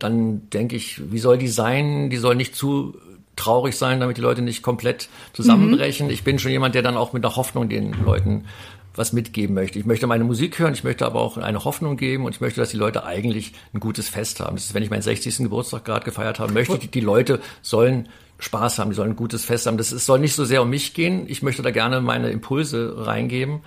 Dann 0.00 0.50
denke 0.50 0.74
ich, 0.74 1.12
wie 1.12 1.20
soll 1.20 1.38
die 1.38 1.48
sein? 1.48 2.10
Die 2.10 2.16
soll 2.16 2.34
nicht 2.34 2.56
zu 2.56 2.96
traurig 3.36 3.76
sein, 3.76 4.00
damit 4.00 4.16
die 4.16 4.22
Leute 4.22 4.42
nicht 4.42 4.62
komplett 4.62 5.08
zusammenbrechen. 5.32 6.08
Mhm. 6.08 6.12
Ich 6.12 6.24
bin 6.24 6.38
schon 6.38 6.50
jemand, 6.50 6.74
der 6.74 6.82
dann 6.82 6.96
auch 6.96 7.12
mit 7.12 7.24
einer 7.24 7.36
Hoffnung 7.36 7.68
den 7.68 7.92
Leuten 8.04 8.46
was 8.96 9.12
mitgeben 9.12 9.54
möchte. 9.54 9.78
Ich 9.78 9.86
möchte 9.86 10.08
meine 10.08 10.24
Musik 10.24 10.58
hören, 10.58 10.74
ich 10.74 10.82
möchte 10.82 11.06
aber 11.06 11.20
auch 11.20 11.36
eine 11.36 11.64
Hoffnung 11.64 11.96
geben 11.96 12.24
und 12.24 12.34
ich 12.34 12.40
möchte, 12.40 12.60
dass 12.60 12.70
die 12.70 12.76
Leute 12.76 13.04
eigentlich 13.04 13.52
ein 13.72 13.80
gutes 13.80 14.08
Fest 14.08 14.40
haben. 14.40 14.56
Das 14.56 14.64
ist, 14.64 14.74
wenn 14.74 14.82
ich 14.82 14.90
meinen 14.90 15.02
60. 15.02 15.38
Geburtstag 15.38 15.84
gerade 15.84 16.04
gefeiert 16.04 16.40
habe, 16.40 16.52
möchte 16.52 16.76
ich, 16.76 16.90
die 16.90 17.00
Leute 17.00 17.40
sollen 17.62 18.08
Spaß 18.40 18.78
haben, 18.78 18.90
die 18.90 18.96
sollen 18.96 19.10
ein 19.10 19.16
gutes 19.16 19.44
Fest 19.44 19.66
haben. 19.66 19.78
Das 19.78 19.92
ist, 19.92 20.06
soll 20.06 20.18
nicht 20.18 20.34
so 20.34 20.44
sehr 20.44 20.62
um 20.62 20.70
mich 20.70 20.94
gehen. 20.94 21.24
Ich 21.28 21.42
möchte 21.42 21.62
da 21.62 21.70
gerne 21.70 22.00
meine 22.00 22.30
Impulse 22.30 22.94
reingeben. 23.06 23.60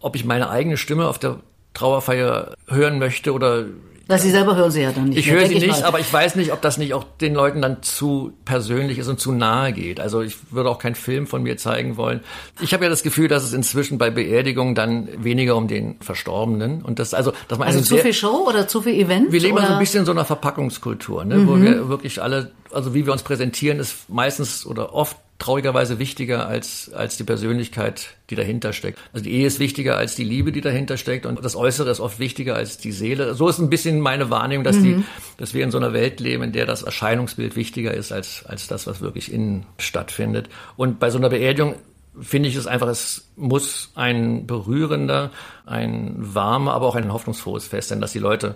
Ob 0.00 0.16
ich 0.16 0.24
meine 0.24 0.50
eigene 0.50 0.76
Stimme 0.76 1.08
auf 1.08 1.18
der 1.18 1.40
Trauerfeier 1.72 2.54
hören 2.68 2.98
möchte 2.98 3.32
oder 3.32 3.64
weil 4.06 4.18
Sie 4.18 4.30
selber 4.30 4.54
hören 4.56 4.70
sie 4.70 4.82
ja 4.82 4.92
dann 4.92 5.08
nicht. 5.08 5.18
Ich 5.18 5.30
höre 5.30 5.46
sie 5.46 5.54
nicht, 5.54 5.68
mal. 5.68 5.84
aber 5.84 5.98
ich 5.98 6.12
weiß 6.12 6.34
nicht, 6.34 6.52
ob 6.52 6.60
das 6.60 6.76
nicht 6.76 6.92
auch 6.92 7.04
den 7.20 7.34
Leuten 7.34 7.62
dann 7.62 7.82
zu 7.82 8.32
persönlich 8.44 8.98
ist 8.98 9.08
und 9.08 9.18
zu 9.18 9.32
nahe 9.32 9.72
geht. 9.72 9.98
Also 9.98 10.20
ich 10.20 10.36
würde 10.50 10.68
auch 10.68 10.78
keinen 10.78 10.94
Film 10.94 11.26
von 11.26 11.42
mir 11.42 11.56
zeigen 11.56 11.96
wollen. 11.96 12.20
Ich 12.60 12.74
habe 12.74 12.84
ja 12.84 12.90
das 12.90 13.02
Gefühl, 13.02 13.28
dass 13.28 13.44
es 13.44 13.54
inzwischen 13.54 13.96
bei 13.96 14.10
Beerdigungen 14.10 14.74
dann 14.74 15.08
weniger 15.24 15.56
um 15.56 15.68
den 15.68 15.96
Verstorbenen 16.00 16.82
und 16.82 16.98
das 16.98 17.14
also, 17.14 17.32
dass 17.48 17.58
man 17.58 17.68
also 17.68 17.80
zu 17.80 17.96
viel 17.96 18.12
Show 18.12 18.46
oder 18.46 18.68
zu 18.68 18.82
viel 18.82 18.94
Event? 18.94 19.32
Wir 19.32 19.40
leben 19.40 19.56
oder? 19.56 19.68
so 19.68 19.72
ein 19.72 19.78
bisschen 19.78 20.00
in 20.00 20.06
so 20.06 20.12
einer 20.12 20.26
Verpackungskultur, 20.26 21.24
ne, 21.24 21.36
mhm. 21.36 21.48
wo 21.48 21.60
wir 21.60 21.88
wirklich 21.88 22.22
alle, 22.22 22.52
also 22.72 22.92
wie 22.94 23.06
wir 23.06 23.12
uns 23.12 23.22
präsentieren, 23.22 23.78
ist 23.78 24.10
meistens 24.10 24.66
oder 24.66 24.94
oft 24.94 25.16
traurigerweise 25.44 25.98
wichtiger 25.98 26.46
als, 26.46 26.90
als 26.94 27.18
die 27.18 27.24
Persönlichkeit, 27.24 28.14
die 28.30 28.34
dahinter 28.34 28.72
steckt. 28.72 28.98
Also 29.12 29.24
die 29.24 29.32
Ehe 29.32 29.46
ist 29.46 29.60
wichtiger 29.60 29.98
als 29.98 30.14
die 30.14 30.24
Liebe, 30.24 30.52
die 30.52 30.62
dahinter 30.62 30.96
steckt 30.96 31.26
und 31.26 31.44
das 31.44 31.54
Äußere 31.54 31.90
ist 31.90 32.00
oft 32.00 32.18
wichtiger 32.18 32.56
als 32.56 32.78
die 32.78 32.92
Seele. 32.92 33.34
So 33.34 33.46
ist 33.48 33.58
ein 33.58 33.68
bisschen 33.68 34.00
meine 34.00 34.30
Wahrnehmung, 34.30 34.64
dass, 34.64 34.76
mhm. 34.76 34.82
die, 34.82 35.04
dass 35.36 35.52
wir 35.52 35.62
in 35.62 35.70
so 35.70 35.76
einer 35.76 35.92
Welt 35.92 36.18
leben, 36.20 36.44
in 36.44 36.52
der 36.52 36.64
das 36.64 36.82
Erscheinungsbild 36.82 37.56
wichtiger 37.56 37.92
ist 37.92 38.10
als, 38.10 38.46
als 38.46 38.68
das, 38.68 38.86
was 38.86 39.02
wirklich 39.02 39.30
innen 39.30 39.66
stattfindet. 39.76 40.48
Und 40.76 40.98
bei 40.98 41.10
so 41.10 41.18
einer 41.18 41.28
Beerdigung 41.28 41.74
finde 42.18 42.48
ich 42.48 42.56
es 42.56 42.66
einfach, 42.66 42.88
es 42.88 43.28
muss 43.36 43.92
ein 43.96 44.46
berührender, 44.46 45.30
ein 45.66 46.14
warmer, 46.16 46.72
aber 46.72 46.86
auch 46.86 46.94
ein 46.94 47.12
hoffnungsvolles 47.12 47.66
Fest 47.66 47.88
sein, 47.90 48.00
dass 48.00 48.12
die 48.12 48.18
Leute 48.18 48.54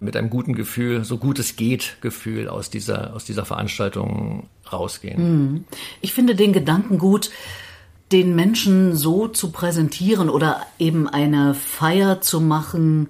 mit 0.00 0.16
einem 0.16 0.30
guten 0.30 0.54
Gefühl, 0.54 1.04
so 1.04 1.18
gut 1.18 1.38
es 1.38 1.56
geht, 1.56 1.96
Gefühl 2.00 2.48
aus 2.48 2.70
dieser, 2.70 3.14
aus 3.14 3.24
dieser 3.24 3.44
Veranstaltung 3.44 4.48
rausgehen. 4.72 5.16
Hm. 5.16 5.64
Ich 6.00 6.12
finde 6.12 6.34
den 6.34 6.52
Gedanken 6.52 6.98
gut, 6.98 7.30
den 8.12 8.34
Menschen 8.34 8.96
so 8.96 9.28
zu 9.28 9.50
präsentieren 9.50 10.30
oder 10.30 10.62
eben 10.78 11.08
eine 11.08 11.54
Feier 11.54 12.20
zu 12.20 12.40
machen, 12.40 13.08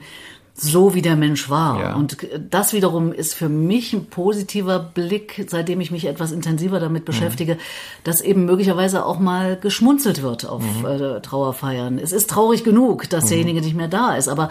so 0.60 0.94
wie 0.94 1.02
der 1.02 1.14
Mensch 1.14 1.48
war. 1.48 1.80
Ja. 1.80 1.94
Und 1.94 2.16
das 2.50 2.72
wiederum 2.72 3.12
ist 3.12 3.34
für 3.34 3.48
mich 3.48 3.92
ein 3.92 4.06
positiver 4.06 4.80
Blick, 4.80 5.46
seitdem 5.48 5.80
ich 5.80 5.92
mich 5.92 6.06
etwas 6.06 6.32
intensiver 6.32 6.80
damit 6.80 7.04
beschäftige, 7.04 7.54
mhm. 7.54 7.58
dass 8.02 8.20
eben 8.20 8.44
möglicherweise 8.44 9.06
auch 9.06 9.20
mal 9.20 9.56
geschmunzelt 9.56 10.22
wird 10.22 10.46
auf 10.46 10.62
mhm. 10.64 10.84
äh, 10.84 11.20
Trauerfeiern. 11.20 11.98
Es 11.98 12.10
ist 12.10 12.28
traurig 12.28 12.64
genug, 12.64 13.08
dass 13.08 13.26
mhm. 13.26 13.28
derjenige 13.28 13.60
nicht 13.60 13.76
mehr 13.76 13.86
da 13.86 14.16
ist, 14.16 14.26
aber 14.26 14.50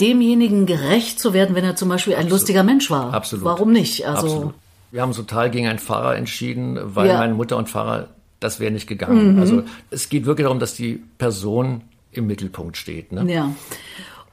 demjenigen 0.00 0.66
gerecht 0.66 1.20
zu 1.20 1.32
werden, 1.32 1.54
wenn 1.54 1.64
er 1.64 1.76
zum 1.76 1.88
Beispiel 1.88 2.14
ein 2.14 2.20
Absolut. 2.20 2.40
lustiger 2.40 2.62
Mensch 2.64 2.90
war. 2.90 3.12
Absolut. 3.12 3.44
Warum 3.44 3.72
nicht? 3.72 4.06
Also 4.06 4.26
Absolut. 4.26 4.54
Wir 4.90 5.02
haben 5.02 5.12
total 5.12 5.50
gegen 5.50 5.68
einen 5.68 5.78
Pfarrer 5.78 6.16
entschieden, 6.16 6.78
weil 6.82 7.08
ja. 7.08 7.18
meine 7.18 7.34
Mutter 7.34 7.56
und 7.56 7.68
Pfarrer, 7.68 8.08
das 8.40 8.58
wäre 8.58 8.72
nicht 8.72 8.88
gegangen. 8.88 9.34
Mhm. 9.34 9.40
Also 9.40 9.62
es 9.90 10.08
geht 10.08 10.26
wirklich 10.26 10.44
darum, 10.44 10.58
dass 10.58 10.74
die 10.74 11.02
Person 11.18 11.82
im 12.12 12.26
Mittelpunkt 12.26 12.76
steht. 12.76 13.12
Ne? 13.12 13.32
Ja. 13.32 13.52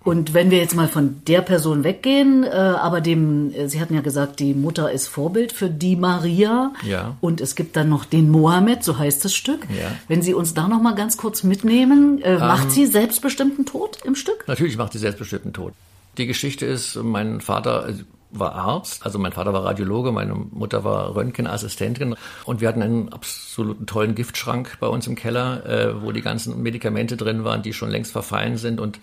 Und 0.07 0.33
wenn 0.33 0.51
wir 0.51 0.59
jetzt 0.59 0.73
mal 0.73 0.87
von 0.87 1.21
der 1.27 1.41
Person 1.41 1.83
weggehen, 1.83 2.45
äh, 2.45 2.47
aber 2.47 3.01
dem, 3.01 3.53
äh, 3.53 3.67
Sie 3.67 3.81
hatten 3.81 3.93
ja 3.93 3.99
gesagt, 3.99 4.39
die 4.39 4.53
Mutter 4.53 4.89
ist 4.89 5.09
Vorbild 5.09 5.51
für 5.51 5.69
die 5.69 5.97
Maria. 5.97 6.71
Ja. 6.85 7.17
Und 7.19 7.41
es 7.41 7.55
gibt 7.55 7.75
dann 7.75 7.89
noch 7.89 8.05
den 8.05 8.31
Mohammed, 8.31 8.85
so 8.85 8.97
heißt 8.97 9.25
das 9.25 9.35
Stück. 9.35 9.67
Ja. 9.69 9.91
Wenn 10.07 10.21
Sie 10.21 10.33
uns 10.33 10.53
da 10.53 10.69
noch 10.69 10.81
mal 10.81 10.95
ganz 10.95 11.17
kurz 11.17 11.43
mitnehmen, 11.43 12.21
äh, 12.21 12.37
macht 12.37 12.71
sie 12.71 12.85
selbstbestimmten 12.85 13.65
Tod 13.65 13.97
im 14.05 14.15
Stück? 14.15 14.45
Natürlich 14.47 14.77
macht 14.77 14.93
sie 14.93 14.99
selbstbestimmten 14.99 15.51
Tod. 15.51 15.73
Die 16.17 16.25
Geschichte 16.25 16.65
ist, 16.65 16.95
mein 16.95 17.41
Vater 17.41 17.89
war 18.31 18.55
Arzt, 18.55 19.05
also 19.05 19.19
mein 19.19 19.33
Vater 19.33 19.51
war 19.51 19.65
Radiologe, 19.65 20.13
meine 20.13 20.35
Mutter 20.35 20.85
war 20.85 21.15
Röntgenassistentin 21.15 22.15
und 22.45 22.61
wir 22.61 22.69
hatten 22.69 22.81
einen 22.81 23.11
absoluten 23.11 23.85
tollen 23.85 24.15
Giftschrank 24.15 24.77
bei 24.79 24.87
uns 24.87 25.05
im 25.07 25.15
Keller, 25.15 25.65
äh, 25.65 26.01
wo 26.01 26.13
die 26.13 26.21
ganzen 26.21 26.63
Medikamente 26.63 27.17
drin 27.17 27.43
waren, 27.43 27.61
die 27.61 27.73
schon 27.73 27.89
längst 27.89 28.13
verfallen 28.13 28.57
sind 28.57 28.79
und 28.79 28.99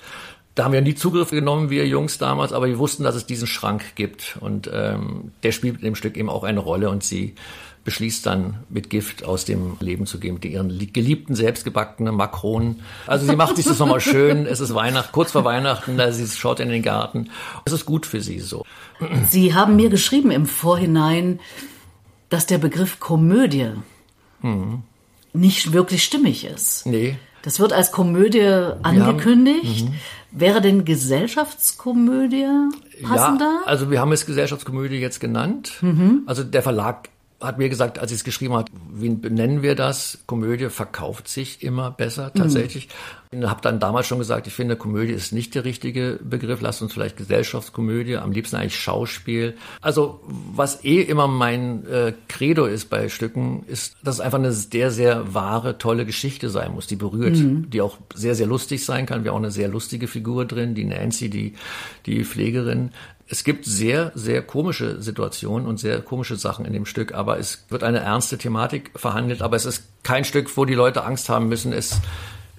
da 0.54 0.64
haben 0.64 0.72
wir 0.72 0.80
nie 0.80 0.94
Zugriff 0.94 1.30
genommen, 1.30 1.70
wir 1.70 1.86
Jungs 1.86 2.18
damals, 2.18 2.52
aber 2.52 2.66
wir 2.66 2.78
wussten, 2.78 3.02
dass 3.02 3.16
es 3.16 3.26
diesen 3.26 3.48
Schrank 3.48 3.96
gibt. 3.96 4.36
Und 4.40 4.70
ähm, 4.72 5.32
der 5.42 5.52
spielt 5.52 5.76
in 5.76 5.82
dem 5.82 5.94
Stück 5.96 6.16
eben 6.16 6.28
auch 6.28 6.44
eine 6.44 6.60
Rolle 6.60 6.90
und 6.90 7.02
sie 7.02 7.34
beschließt 7.84 8.24
dann 8.24 8.64
mit 8.70 8.88
Gift 8.88 9.24
aus 9.24 9.44
dem 9.44 9.76
Leben 9.80 10.06
zu 10.06 10.18
gehen, 10.18 10.34
mit 10.34 10.44
ihren 10.44 10.92
geliebten, 10.92 11.34
selbstgebackenen 11.34 12.14
Makronen. 12.14 12.80
Also 13.06 13.26
sie 13.26 13.36
macht 13.36 13.56
sich 13.56 13.66
das 13.66 13.78
nochmal 13.78 14.00
schön. 14.00 14.46
Es 14.46 14.60
ist 14.60 14.74
Weihnachten, 14.74 15.12
kurz 15.12 15.32
vor 15.32 15.44
Weihnachten, 15.44 15.98
da 15.98 16.10
sie 16.10 16.26
schaut 16.26 16.60
in 16.60 16.70
den 16.70 16.82
Garten. 16.82 17.30
Es 17.66 17.72
ist 17.72 17.84
gut 17.84 18.06
für 18.06 18.20
sie 18.20 18.40
so. 18.40 18.64
Sie 19.28 19.54
haben 19.54 19.76
mir 19.76 19.90
geschrieben 19.90 20.30
im 20.30 20.46
Vorhinein, 20.46 21.40
dass 22.30 22.46
der 22.46 22.58
Begriff 22.58 23.00
Komödie 23.00 23.72
mhm. 24.40 24.82
nicht 25.34 25.72
wirklich 25.72 26.04
stimmig 26.04 26.44
ist. 26.46 26.86
Nee. 26.86 27.18
Das 27.44 27.60
wird 27.60 27.72
als 27.72 27.92
Komödie 27.92 28.72
angekündigt. 28.82 29.84
Haben, 29.86 29.92
mhm. 29.92 30.00
Wäre 30.40 30.60
denn 30.60 30.84
Gesellschaftskomödie 30.84 32.48
passender? 33.02 33.60
Ja, 33.64 33.66
also 33.66 33.90
wir 33.90 34.00
haben 34.00 34.12
es 34.12 34.26
Gesellschaftskomödie 34.26 34.96
jetzt 34.96 35.20
genannt. 35.20 35.74
Mhm. 35.80 36.22
Also 36.26 36.42
der 36.42 36.62
Verlag 36.62 37.10
hat 37.44 37.58
mir 37.58 37.68
gesagt, 37.68 37.98
als 37.98 38.10
ich 38.10 38.18
es 38.18 38.24
geschrieben 38.24 38.54
habe, 38.54 38.70
wie 38.92 39.10
benennen 39.10 39.62
wir 39.62 39.74
das? 39.74 40.18
Komödie 40.26 40.70
verkauft 40.70 41.28
sich 41.28 41.62
immer 41.62 41.90
besser 41.90 42.32
tatsächlich. 42.32 42.88
Mhm. 43.30 43.42
Ich 43.42 43.48
habe 43.48 43.60
dann 43.62 43.80
damals 43.80 44.06
schon 44.06 44.18
gesagt, 44.18 44.46
ich 44.46 44.52
finde, 44.52 44.76
Komödie 44.76 45.12
ist 45.12 45.32
nicht 45.32 45.54
der 45.54 45.64
richtige 45.64 46.20
Begriff. 46.22 46.60
Lasst 46.60 46.82
uns 46.82 46.92
vielleicht 46.92 47.16
Gesellschaftskomödie, 47.16 48.16
am 48.16 48.32
liebsten 48.32 48.56
eigentlich 48.56 48.78
Schauspiel. 48.78 49.56
Also 49.80 50.20
was 50.54 50.84
eh 50.84 51.00
immer 51.00 51.26
mein 51.26 51.86
äh, 51.86 52.12
Credo 52.28 52.66
ist 52.66 52.90
bei 52.90 53.08
Stücken, 53.08 53.64
ist, 53.66 53.96
dass 54.02 54.16
es 54.16 54.20
einfach 54.20 54.38
eine 54.38 54.52
sehr, 54.52 54.90
sehr 54.90 55.34
wahre, 55.34 55.78
tolle 55.78 56.06
Geschichte 56.06 56.48
sein 56.48 56.72
muss, 56.72 56.86
die 56.86 56.96
berührt, 56.96 57.36
mhm. 57.36 57.70
die 57.70 57.80
auch 57.80 57.98
sehr, 58.14 58.34
sehr 58.34 58.46
lustig 58.46 58.84
sein 58.84 59.06
kann. 59.06 59.24
Wir 59.24 59.30
haben 59.30 59.36
auch 59.36 59.42
eine 59.42 59.50
sehr 59.50 59.68
lustige 59.68 60.06
Figur 60.06 60.44
drin, 60.44 60.74
die 60.74 60.84
Nancy, 60.84 61.28
die, 61.28 61.54
die 62.06 62.24
Pflegerin 62.24 62.90
es 63.28 63.44
gibt 63.44 63.64
sehr, 63.64 64.12
sehr 64.14 64.42
komische 64.42 65.00
Situationen 65.00 65.66
und 65.66 65.78
sehr 65.78 66.00
komische 66.00 66.36
Sachen 66.36 66.64
in 66.66 66.72
dem 66.72 66.86
Stück, 66.86 67.14
aber 67.14 67.38
es 67.38 67.64
wird 67.70 67.82
eine 67.82 68.00
ernste 68.00 68.38
Thematik 68.38 68.90
verhandelt, 68.94 69.40
aber 69.40 69.56
es 69.56 69.64
ist 69.64 69.84
kein 70.02 70.24
Stück, 70.24 70.54
wo 70.56 70.64
die 70.64 70.74
Leute 70.74 71.04
Angst 71.04 71.28
haben 71.28 71.48
müssen, 71.48 71.72
es 71.72 72.00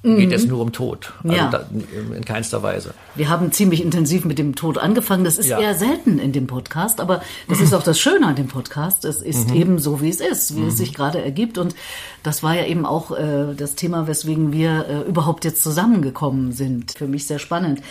mhm. 0.02 0.18
geht 0.18 0.32
es 0.32 0.46
nur 0.48 0.62
um 0.62 0.72
Tod. 0.72 1.14
Also 1.24 1.36
ja. 1.36 1.50
da, 1.50 1.68
in 2.16 2.26
keinster 2.26 2.64
Weise. 2.64 2.96
Wir 3.14 3.30
haben 3.30 3.52
ziemlich 3.52 3.84
intensiv 3.84 4.26
mit 4.26 4.40
dem 4.40 4.56
Tod 4.56 4.80
angefangen. 4.80 5.24
Das 5.24 5.38
ist 5.38 5.48
ja. 5.48 5.60
eher 5.60 5.76
selten 5.76 6.18
in 6.18 6.32
dem 6.32 6.48
Podcast, 6.48 7.00
aber 7.00 7.22
das 7.48 7.62
ist 7.62 7.74
auch 7.74 7.84
das 7.84 8.00
Schöne 8.00 8.26
an 8.26 8.36
dem 8.36 8.48
Podcast. 8.48 9.06
Es 9.06 9.22
ist 9.22 9.50
mhm. 9.50 9.56
eben 9.56 9.80
so, 9.80 10.02
wie 10.02 10.10
es 10.10 10.20
ist, 10.20 10.56
wie 10.56 10.62
mhm. 10.62 10.70
es 10.70 10.78
sich 10.78 10.96
gerade 10.96 11.22
ergibt. 11.22 11.60
Und 11.60 11.76
das 12.24 12.42
war 12.42 12.56
ja 12.56 12.66
eben 12.66 12.88
auch 12.88 13.12
äh, 13.12 13.54
das 13.56 13.76
Thema, 13.76 14.08
weswegen 14.08 14.52
wir 14.52 14.86
äh, 14.88 15.10
überhaupt 15.10 15.46
jetzt 15.46 15.62
zusammengekommen 15.62 16.54
sind. 16.54 16.94
Für 16.98 17.08
mich 17.08 17.28
sehr 17.28 17.40
spannend. 17.40 17.82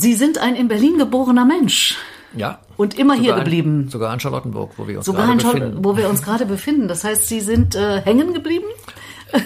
Sie 0.00 0.14
sind 0.14 0.38
ein 0.38 0.54
in 0.54 0.68
Berlin 0.68 0.96
geborener 0.96 1.44
Mensch. 1.44 1.96
Ja. 2.36 2.60
Und 2.76 2.96
immer 2.96 3.14
hier 3.14 3.34
geblieben. 3.34 3.84
In, 3.84 3.90
sogar 3.90 4.14
in 4.14 4.20
Charlottenburg, 4.20 4.72
wo 4.76 4.86
wir 4.86 4.98
uns 4.98 5.06
sogar 5.06 5.26
gerade 5.26 5.42
befinden. 5.42 5.84
Wo 5.84 5.96
wir 5.96 6.08
uns 6.08 6.22
gerade 6.22 6.46
befinden. 6.46 6.86
Das 6.86 7.02
heißt, 7.02 7.26
Sie 7.26 7.40
sind 7.40 7.74
äh, 7.74 8.00
hängen 8.02 8.32
geblieben? 8.32 8.66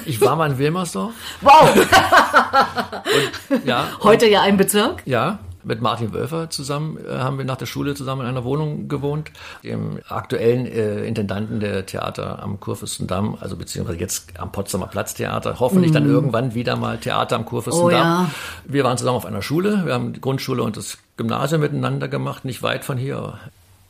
Ich 0.04 0.20
war 0.20 0.36
mal 0.36 0.50
in 0.50 0.58
Wilmersdorf. 0.58 1.14
Wow! 1.40 1.74
und, 3.50 3.66
ja, 3.66 3.88
Heute 4.02 4.28
ja 4.28 4.42
ein 4.42 4.58
Bezirk? 4.58 5.02
Ja, 5.06 5.38
mit 5.64 5.80
Martin 5.80 6.12
Wölfer 6.12 6.50
zusammen 6.50 6.98
äh, 6.98 7.18
haben 7.18 7.38
wir 7.38 7.44
nach 7.44 7.56
der 7.56 7.66
Schule 7.66 7.94
zusammen 7.94 8.22
in 8.22 8.28
einer 8.28 8.44
Wohnung 8.44 8.88
gewohnt, 8.88 9.30
dem 9.62 10.00
aktuellen 10.08 10.66
äh, 10.66 11.04
Intendanten 11.04 11.60
der 11.60 11.86
Theater 11.86 12.42
am 12.42 12.60
Kurfürstendamm, 12.60 13.36
also 13.40 13.56
beziehungsweise 13.56 13.98
jetzt 13.98 14.38
am 14.38 14.52
Potsdamer 14.52 14.86
Platztheater, 14.86 15.60
hoffentlich 15.60 15.92
mm. 15.92 15.94
dann 15.94 16.06
irgendwann 16.06 16.54
wieder 16.54 16.76
mal 16.76 16.98
Theater 16.98 17.36
am 17.36 17.44
Kurfürstendamm. 17.44 17.90
Oh, 17.90 18.24
ja. 18.24 18.30
Wir 18.64 18.84
waren 18.84 18.98
zusammen 18.98 19.16
auf 19.16 19.26
einer 19.26 19.42
Schule, 19.42 19.86
wir 19.86 19.94
haben 19.94 20.12
die 20.12 20.20
Grundschule 20.20 20.62
und 20.62 20.76
das 20.76 20.98
Gymnasium 21.16 21.60
miteinander 21.60 22.08
gemacht, 22.08 22.44
nicht 22.44 22.62
weit 22.62 22.84
von 22.84 22.98
hier, 22.98 23.38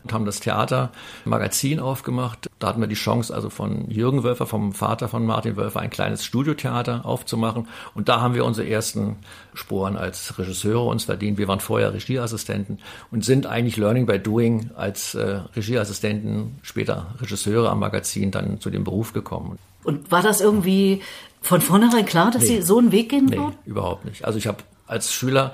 und 0.05 0.13
haben 0.13 0.25
das 0.25 0.41
Theatermagazin 0.41 1.81
aufgemacht. 1.81 2.49
Da 2.59 2.69
hatten 2.69 2.81
wir 2.81 2.89
die 2.89 2.95
Chance, 2.95 3.35
also 3.35 3.51
von 3.51 3.91
Jürgen 3.91 4.23
Wölfer, 4.23 4.47
vom 4.47 4.73
Vater 4.73 5.09
von 5.09 5.25
Martin 5.25 5.57
Wölfer, 5.57 5.81
ein 5.81 5.91
kleines 5.91 6.25
Studiotheater 6.25 7.05
aufzumachen. 7.05 7.69
Und 7.95 8.09
da 8.09 8.21
haben 8.21 8.35
wir 8.35 8.45
unsere 8.45 8.69
ersten 8.69 9.17
Sporen 9.55 9.97
als 9.97 10.39
Regisseure 10.39 10.87
uns 10.87 11.05
verdient. 11.05 11.39
Wir 11.39 11.49
waren 11.49 11.61
vorher 11.61 11.93
Regieassistenten 11.93 12.79
und 13.11 13.25
sind 13.25 13.47
eigentlich 13.47 13.77
Learning 13.77 14.07
by 14.07 14.19
Doing 14.19 14.71
als 14.75 15.15
äh, 15.15 15.41
Regieassistenten, 15.55 16.59
später 16.63 17.15
Regisseure 17.21 17.71
am 17.71 17.81
Magazin 17.81 18.31
dann 18.31 18.61
zu 18.61 18.71
dem 18.71 18.85
Beruf 18.85 19.13
gekommen. 19.13 19.59
Und 19.85 20.11
war 20.11 20.23
das 20.23 20.41
irgendwie 20.41 21.03
von 21.41 21.61
vornherein 21.61 22.07
klar, 22.07 22.31
dass 22.31 22.43
nee. 22.43 22.49
Sie 22.49 22.63
so 22.63 22.79
einen 22.79 22.93
Weg 22.93 23.09
gehen 23.09 23.27
nee, 23.27 23.37
würden? 23.37 23.55
überhaupt 23.65 24.05
nicht. 24.05 24.25
Also 24.25 24.39
ich 24.39 24.47
habe 24.47 24.59
als 24.87 25.13
Schüler 25.13 25.53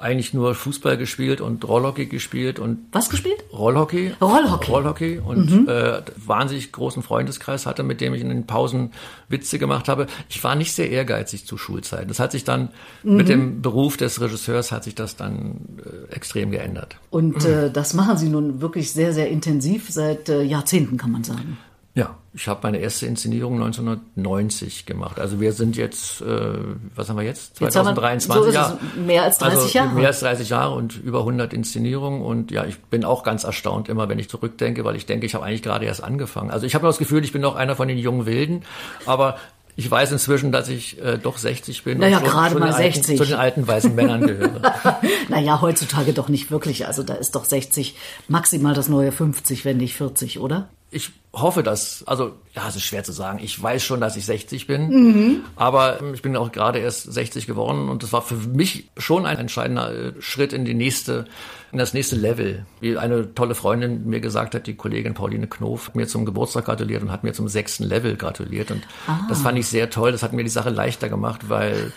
eigentlich 0.00 0.34
nur 0.34 0.54
Fußball 0.54 0.96
gespielt 0.96 1.40
und 1.40 1.66
Rollhockey 1.66 2.06
gespielt 2.06 2.58
und 2.58 2.78
was 2.92 3.10
gespielt? 3.10 3.44
Rollhockey. 3.52 4.12
Rollhockey. 4.20 4.70
Rollhockey 4.70 5.18
und 5.18 5.50
mhm. 5.50 5.68
äh, 5.68 6.02
wahnsinnig 6.16 6.72
großen 6.72 7.02
Freundeskreis 7.02 7.66
hatte, 7.66 7.82
mit 7.82 8.00
dem 8.00 8.14
ich 8.14 8.20
in 8.20 8.28
den 8.28 8.46
Pausen 8.46 8.92
Witze 9.28 9.58
gemacht 9.58 9.88
habe. 9.88 10.06
Ich 10.28 10.42
war 10.44 10.54
nicht 10.54 10.72
sehr 10.72 10.90
ehrgeizig 10.90 11.46
zu 11.46 11.58
Schulzeiten. 11.58 12.08
Das 12.08 12.20
hat 12.20 12.32
sich 12.32 12.44
dann 12.44 12.70
mhm. 13.02 13.16
mit 13.16 13.28
dem 13.28 13.62
Beruf 13.62 13.96
des 13.96 14.20
Regisseurs 14.20 14.72
hat 14.72 14.84
sich 14.84 14.94
das 14.94 15.16
dann 15.16 15.78
äh, 15.84 16.14
extrem 16.14 16.50
geändert. 16.50 16.96
Und 17.10 17.44
äh, 17.44 17.70
das 17.70 17.94
machen 17.94 18.16
Sie 18.16 18.28
nun 18.28 18.60
wirklich 18.60 18.92
sehr 18.92 19.12
sehr 19.12 19.28
intensiv 19.28 19.90
seit 19.90 20.28
äh, 20.28 20.42
Jahrzehnten, 20.42 20.96
kann 20.96 21.12
man 21.12 21.24
sagen. 21.24 21.58
Ja, 21.98 22.14
ich 22.32 22.46
habe 22.46 22.60
meine 22.62 22.78
erste 22.78 23.06
Inszenierung 23.06 23.54
1990 23.54 24.86
gemacht. 24.86 25.18
Also 25.18 25.40
wir 25.40 25.52
sind 25.52 25.76
jetzt, 25.76 26.20
äh, 26.20 26.52
was 26.94 27.08
haben 27.08 27.16
wir 27.16 27.24
jetzt? 27.24 27.56
2023 27.56 28.54
jetzt 28.54 28.54
wir, 28.54 28.78
so 28.94 29.00
Mehr 29.00 29.24
als 29.24 29.38
30 29.38 29.58
also 29.58 29.68
Jahre. 29.76 29.94
Mehr 29.94 30.06
als 30.06 30.20
30 30.20 30.48
Jahre 30.48 30.74
und 30.76 30.96
über 30.96 31.18
100 31.18 31.52
Inszenierungen. 31.52 32.22
Und 32.22 32.52
ja, 32.52 32.64
ich 32.66 32.78
bin 32.82 33.04
auch 33.04 33.24
ganz 33.24 33.42
erstaunt 33.42 33.88
immer, 33.88 34.08
wenn 34.08 34.20
ich 34.20 34.30
zurückdenke, 34.30 34.84
weil 34.84 34.94
ich 34.94 35.06
denke, 35.06 35.26
ich 35.26 35.34
habe 35.34 35.44
eigentlich 35.44 35.62
gerade 35.62 35.86
erst 35.86 36.04
angefangen. 36.04 36.52
Also 36.52 36.66
ich 36.66 36.76
habe 36.76 36.86
das 36.86 36.98
Gefühl, 36.98 37.24
ich 37.24 37.32
bin 37.32 37.42
noch 37.42 37.56
einer 37.56 37.74
von 37.74 37.88
den 37.88 37.98
jungen 37.98 38.26
Wilden. 38.26 38.62
Aber 39.04 39.36
ich 39.74 39.90
weiß 39.90 40.12
inzwischen, 40.12 40.52
dass 40.52 40.68
ich 40.68 41.02
äh, 41.02 41.18
doch 41.18 41.36
60 41.36 41.82
bin. 41.82 41.98
Naja, 41.98 42.20
gerade 42.20 42.56
mal 42.60 42.72
60. 42.72 43.08
Alten, 43.08 43.16
zu 43.16 43.24
den 43.24 43.40
alten 43.40 43.66
weißen 43.66 43.92
Männern 43.92 44.24
gehöre. 44.24 44.60
naja, 45.28 45.60
heutzutage 45.60 46.12
doch 46.12 46.28
nicht 46.28 46.52
wirklich. 46.52 46.86
Also 46.86 47.02
da 47.02 47.14
ist 47.14 47.34
doch 47.34 47.44
60 47.44 47.96
maximal 48.28 48.74
das 48.74 48.88
neue 48.88 49.10
50, 49.10 49.64
wenn 49.64 49.78
nicht 49.78 49.96
40, 49.96 50.38
oder? 50.38 50.68
Ich 50.90 51.10
hoffe, 51.34 51.62
dass, 51.62 52.02
also 52.06 52.32
ja, 52.54 52.66
es 52.66 52.76
ist 52.76 52.84
schwer 52.84 53.04
zu 53.04 53.12
sagen. 53.12 53.38
Ich 53.42 53.62
weiß 53.62 53.84
schon, 53.84 54.00
dass 54.00 54.16
ich 54.16 54.24
60 54.24 54.66
bin, 54.66 54.88
mhm. 54.88 55.44
aber 55.56 56.00
ich 56.14 56.22
bin 56.22 56.34
auch 56.36 56.50
gerade 56.50 56.78
erst 56.78 57.12
60 57.12 57.46
geworden 57.46 57.88
und 57.90 58.02
das 58.02 58.12
war 58.12 58.22
für 58.22 58.34
mich 58.34 58.88
schon 58.96 59.26
ein 59.26 59.38
entscheidender 59.38 59.92
äh, 59.92 60.12
Schritt 60.20 60.52
in 60.52 60.64
die 60.64 60.74
nächste, 60.74 61.26
in 61.72 61.78
das 61.78 61.92
nächste 61.92 62.16
Level. 62.16 62.64
Wie 62.80 62.96
eine 62.96 63.34
tolle 63.34 63.54
Freundin 63.54 64.08
mir 64.08 64.20
gesagt 64.20 64.54
hat, 64.54 64.66
die 64.66 64.74
Kollegin 64.74 65.14
Pauline 65.14 65.46
Knof, 65.46 65.88
hat 65.88 65.96
mir 65.96 66.06
zum 66.06 66.24
Geburtstag 66.24 66.64
gratuliert 66.64 67.02
und 67.02 67.12
hat 67.12 67.22
mir 67.22 67.34
zum 67.34 67.48
sechsten 67.48 67.84
Level 67.84 68.16
gratuliert 68.16 68.70
und 68.70 68.82
ah. 69.06 69.20
das 69.28 69.42
fand 69.42 69.58
ich 69.58 69.66
sehr 69.66 69.90
toll. 69.90 70.12
Das 70.12 70.22
hat 70.22 70.32
mir 70.32 70.44
die 70.44 70.50
Sache 70.50 70.70
leichter 70.70 71.10
gemacht, 71.10 71.50
weil 71.50 71.92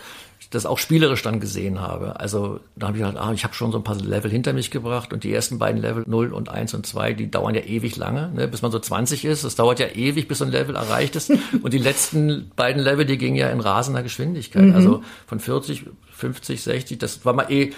das 0.52 0.66
auch 0.66 0.78
spielerisch 0.78 1.22
dann 1.22 1.40
gesehen 1.40 1.80
habe. 1.80 2.20
Also 2.20 2.60
da 2.76 2.88
habe 2.88 2.98
ich 2.98 3.02
halt, 3.02 3.16
ah, 3.16 3.32
ich 3.32 3.44
habe 3.44 3.54
schon 3.54 3.72
so 3.72 3.78
ein 3.78 3.84
paar 3.84 3.96
Level 3.96 4.30
hinter 4.30 4.52
mich 4.52 4.70
gebracht 4.70 5.12
und 5.12 5.24
die 5.24 5.32
ersten 5.32 5.58
beiden 5.58 5.80
Level 5.80 6.04
0 6.06 6.32
und 6.32 6.50
1 6.50 6.74
und 6.74 6.86
2, 6.86 7.14
die 7.14 7.30
dauern 7.30 7.54
ja 7.54 7.62
ewig 7.62 7.96
lange, 7.96 8.30
ne, 8.34 8.46
bis 8.48 8.60
man 8.60 8.70
so 8.70 8.78
20 8.78 9.24
ist. 9.24 9.44
Das 9.44 9.54
dauert 9.54 9.80
ja 9.80 9.88
ewig, 9.88 10.28
bis 10.28 10.38
so 10.38 10.44
ein 10.44 10.50
Level 10.50 10.76
erreicht 10.76 11.16
ist. 11.16 11.32
und 11.62 11.72
die 11.72 11.78
letzten 11.78 12.50
beiden 12.54 12.82
Level, 12.82 13.06
die 13.06 13.16
gingen 13.16 13.36
ja 13.36 13.48
in 13.48 13.60
rasender 13.60 14.02
Geschwindigkeit. 14.02 14.64
Mhm. 14.64 14.74
Also 14.74 15.02
von 15.26 15.40
40, 15.40 15.86
50, 16.10 16.62
60, 16.62 16.98
das 16.98 17.24
war 17.24 17.32
mal 17.32 17.50
eh 17.50 17.72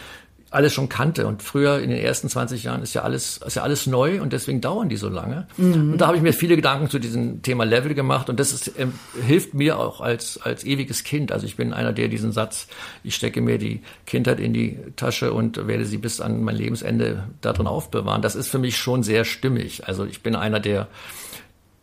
alles 0.54 0.72
schon 0.72 0.88
kannte. 0.88 1.26
Und 1.26 1.42
früher 1.42 1.80
in 1.80 1.90
den 1.90 1.98
ersten 1.98 2.28
20 2.28 2.64
Jahren 2.64 2.82
ist 2.82 2.94
ja 2.94 3.02
alles, 3.02 3.38
ist 3.38 3.56
ja 3.56 3.62
alles 3.62 3.86
neu 3.86 4.22
und 4.22 4.32
deswegen 4.32 4.60
dauern 4.60 4.88
die 4.88 4.96
so 4.96 5.08
lange. 5.08 5.46
Mhm. 5.56 5.92
Und 5.92 6.00
da 6.00 6.06
habe 6.06 6.16
ich 6.16 6.22
mir 6.22 6.32
viele 6.32 6.56
Gedanken 6.56 6.88
zu 6.88 6.98
diesem 6.98 7.42
Thema 7.42 7.64
Level 7.64 7.94
gemacht 7.94 8.30
und 8.30 8.38
das 8.38 8.52
ist, 8.52 8.68
äh, 8.78 8.86
hilft 9.26 9.54
mir 9.54 9.78
auch 9.78 10.00
als, 10.00 10.40
als 10.40 10.64
ewiges 10.64 11.04
Kind. 11.04 11.32
Also 11.32 11.46
ich 11.46 11.56
bin 11.56 11.72
einer, 11.72 11.92
der 11.92 12.08
diesen 12.08 12.32
Satz, 12.32 12.68
ich 13.02 13.14
stecke 13.14 13.40
mir 13.40 13.58
die 13.58 13.82
Kindheit 14.06 14.40
in 14.40 14.52
die 14.52 14.78
Tasche 14.96 15.32
und 15.32 15.66
werde 15.66 15.84
sie 15.84 15.98
bis 15.98 16.20
an 16.20 16.42
mein 16.42 16.56
Lebensende 16.56 17.24
darin 17.40 17.66
aufbewahren. 17.66 18.22
Das 18.22 18.34
ist 18.36 18.48
für 18.48 18.58
mich 18.58 18.76
schon 18.76 19.02
sehr 19.02 19.24
stimmig. 19.24 19.86
Also 19.86 20.04
ich 20.04 20.22
bin 20.22 20.36
einer, 20.36 20.60
der, 20.60 20.88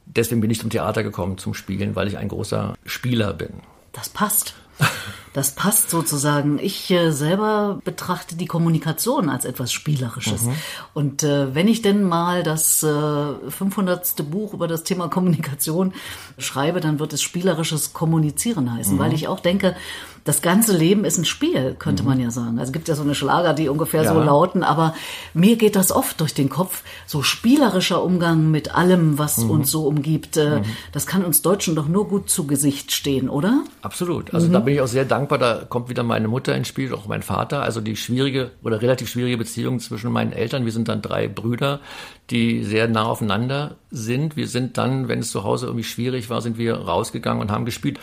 deswegen 0.06 0.42
bin 0.42 0.50
ich 0.50 0.60
zum 0.60 0.70
Theater 0.70 1.04
gekommen, 1.04 1.38
zum 1.38 1.54
Spielen, 1.54 1.96
weil 1.96 2.08
ich 2.08 2.18
ein 2.18 2.28
großer 2.28 2.76
Spieler 2.86 3.34
bin. 3.34 3.50
Das 3.94 4.10
passt. 4.10 4.56
Das 5.34 5.52
passt 5.52 5.90
sozusagen. 5.90 6.60
Ich 6.60 6.92
äh, 6.92 7.12
selber 7.12 7.80
betrachte 7.84 8.36
die 8.36 8.48
Kommunikation 8.48 9.30
als 9.30 9.46
etwas 9.46 9.72
Spielerisches. 9.72 10.44
Mhm. 10.44 10.54
Und 10.94 11.24
äh, 11.24 11.56
wenn 11.56 11.68
ich 11.68 11.82
denn 11.82 12.04
mal 12.04 12.44
das 12.44 12.84
äh, 12.84 12.90
500. 13.50 14.30
Buch 14.30 14.54
über 14.54 14.68
das 14.68 14.84
Thema 14.84 15.08
Kommunikation 15.08 15.94
schreibe, 16.38 16.82
dann 16.82 17.00
wird 17.00 17.14
es 17.14 17.22
spielerisches 17.22 17.94
Kommunizieren 17.94 18.74
heißen, 18.74 18.96
mhm. 18.96 19.00
weil 19.00 19.14
ich 19.14 19.28
auch 19.28 19.40
denke, 19.40 19.76
das 20.24 20.42
ganze 20.42 20.78
Leben 20.78 21.04
ist 21.04 21.18
ein 21.18 21.26
Spiel, 21.26 21.76
könnte 21.80 22.04
mhm. 22.04 22.10
man 22.10 22.20
ja 22.20 22.30
sagen. 22.30 22.60
Also 22.60 22.70
es 22.70 22.74
gibt 22.74 22.88
ja 22.88 22.96
so 22.96 23.02
eine 23.02 23.16
Schlager, 23.16 23.54
die 23.54 23.70
ungefähr 23.70 24.04
ja. 24.04 24.14
so 24.14 24.20
lauten, 24.20 24.64
aber 24.64 24.94
mir 25.34 25.56
geht 25.56 25.76
das 25.76 25.92
oft 25.92 26.20
durch 26.20 26.34
den 26.34 26.50
Kopf, 26.50 26.84
so 27.08 27.24
spielerischer 27.24 28.04
Umgang 28.04 28.52
mit 28.52 28.76
allem, 28.76 29.18
was 29.18 29.38
mhm. 29.38 29.50
uns 29.50 29.72
so 29.72 29.88
umgibt. 29.88 30.38
Äh, 30.38 30.60
mhm. 30.60 30.66
Das 30.92 31.08
kann 31.08 31.26
uns 31.26 31.42
Deutschen 31.42 31.76
doch 31.76 31.88
nur 31.88 32.08
gut 32.08 32.30
zu 32.30 32.46
Gesicht 32.46 32.92
stehen, 32.92 33.30
oder? 33.30 33.64
Absolut. 33.82 34.34
Also 34.34 34.48
da 34.48 34.60
bin 34.60 34.76
ich 34.76 34.82
auch 34.82 34.88
sehr 34.88 35.06
dankbar. 35.06 35.21
Da 35.28 35.66
kommt 35.68 35.90
wieder 35.90 36.04
meine 36.04 36.28
Mutter 36.28 36.56
ins 36.56 36.68
Spiel, 36.68 36.94
auch 36.94 37.08
mein 37.08 37.22
Vater. 37.22 37.62
Also 37.62 37.82
die 37.82 37.96
schwierige 37.96 38.52
oder 38.64 38.82
relativ 38.82 39.10
schwierige 39.10 39.38
Beziehung 39.38 39.80
zwischen 39.80 40.12
meinen 40.12 40.34
Eltern. 40.34 40.66
Wir 40.66 40.72
sind 40.72 40.88
dann 40.88 41.02
drei 41.02 41.28
Brüder, 41.28 41.80
die 42.30 42.64
sehr 42.64 42.88
nah 42.88 43.04
aufeinander 43.04 43.76
sind. 43.90 44.36
Wir 44.36 44.48
sind 44.48 44.78
dann, 44.78 45.08
wenn 45.08 45.20
es 45.20 45.32
zu 45.32 45.44
Hause 45.44 45.68
irgendwie 45.68 45.84
schwierig 45.84 46.30
war, 46.30 46.42
sind 46.42 46.58
wir 46.58 46.76
rausgegangen 46.76 47.42
und 47.42 47.52
haben 47.52 47.66
gespielt. 47.66 48.00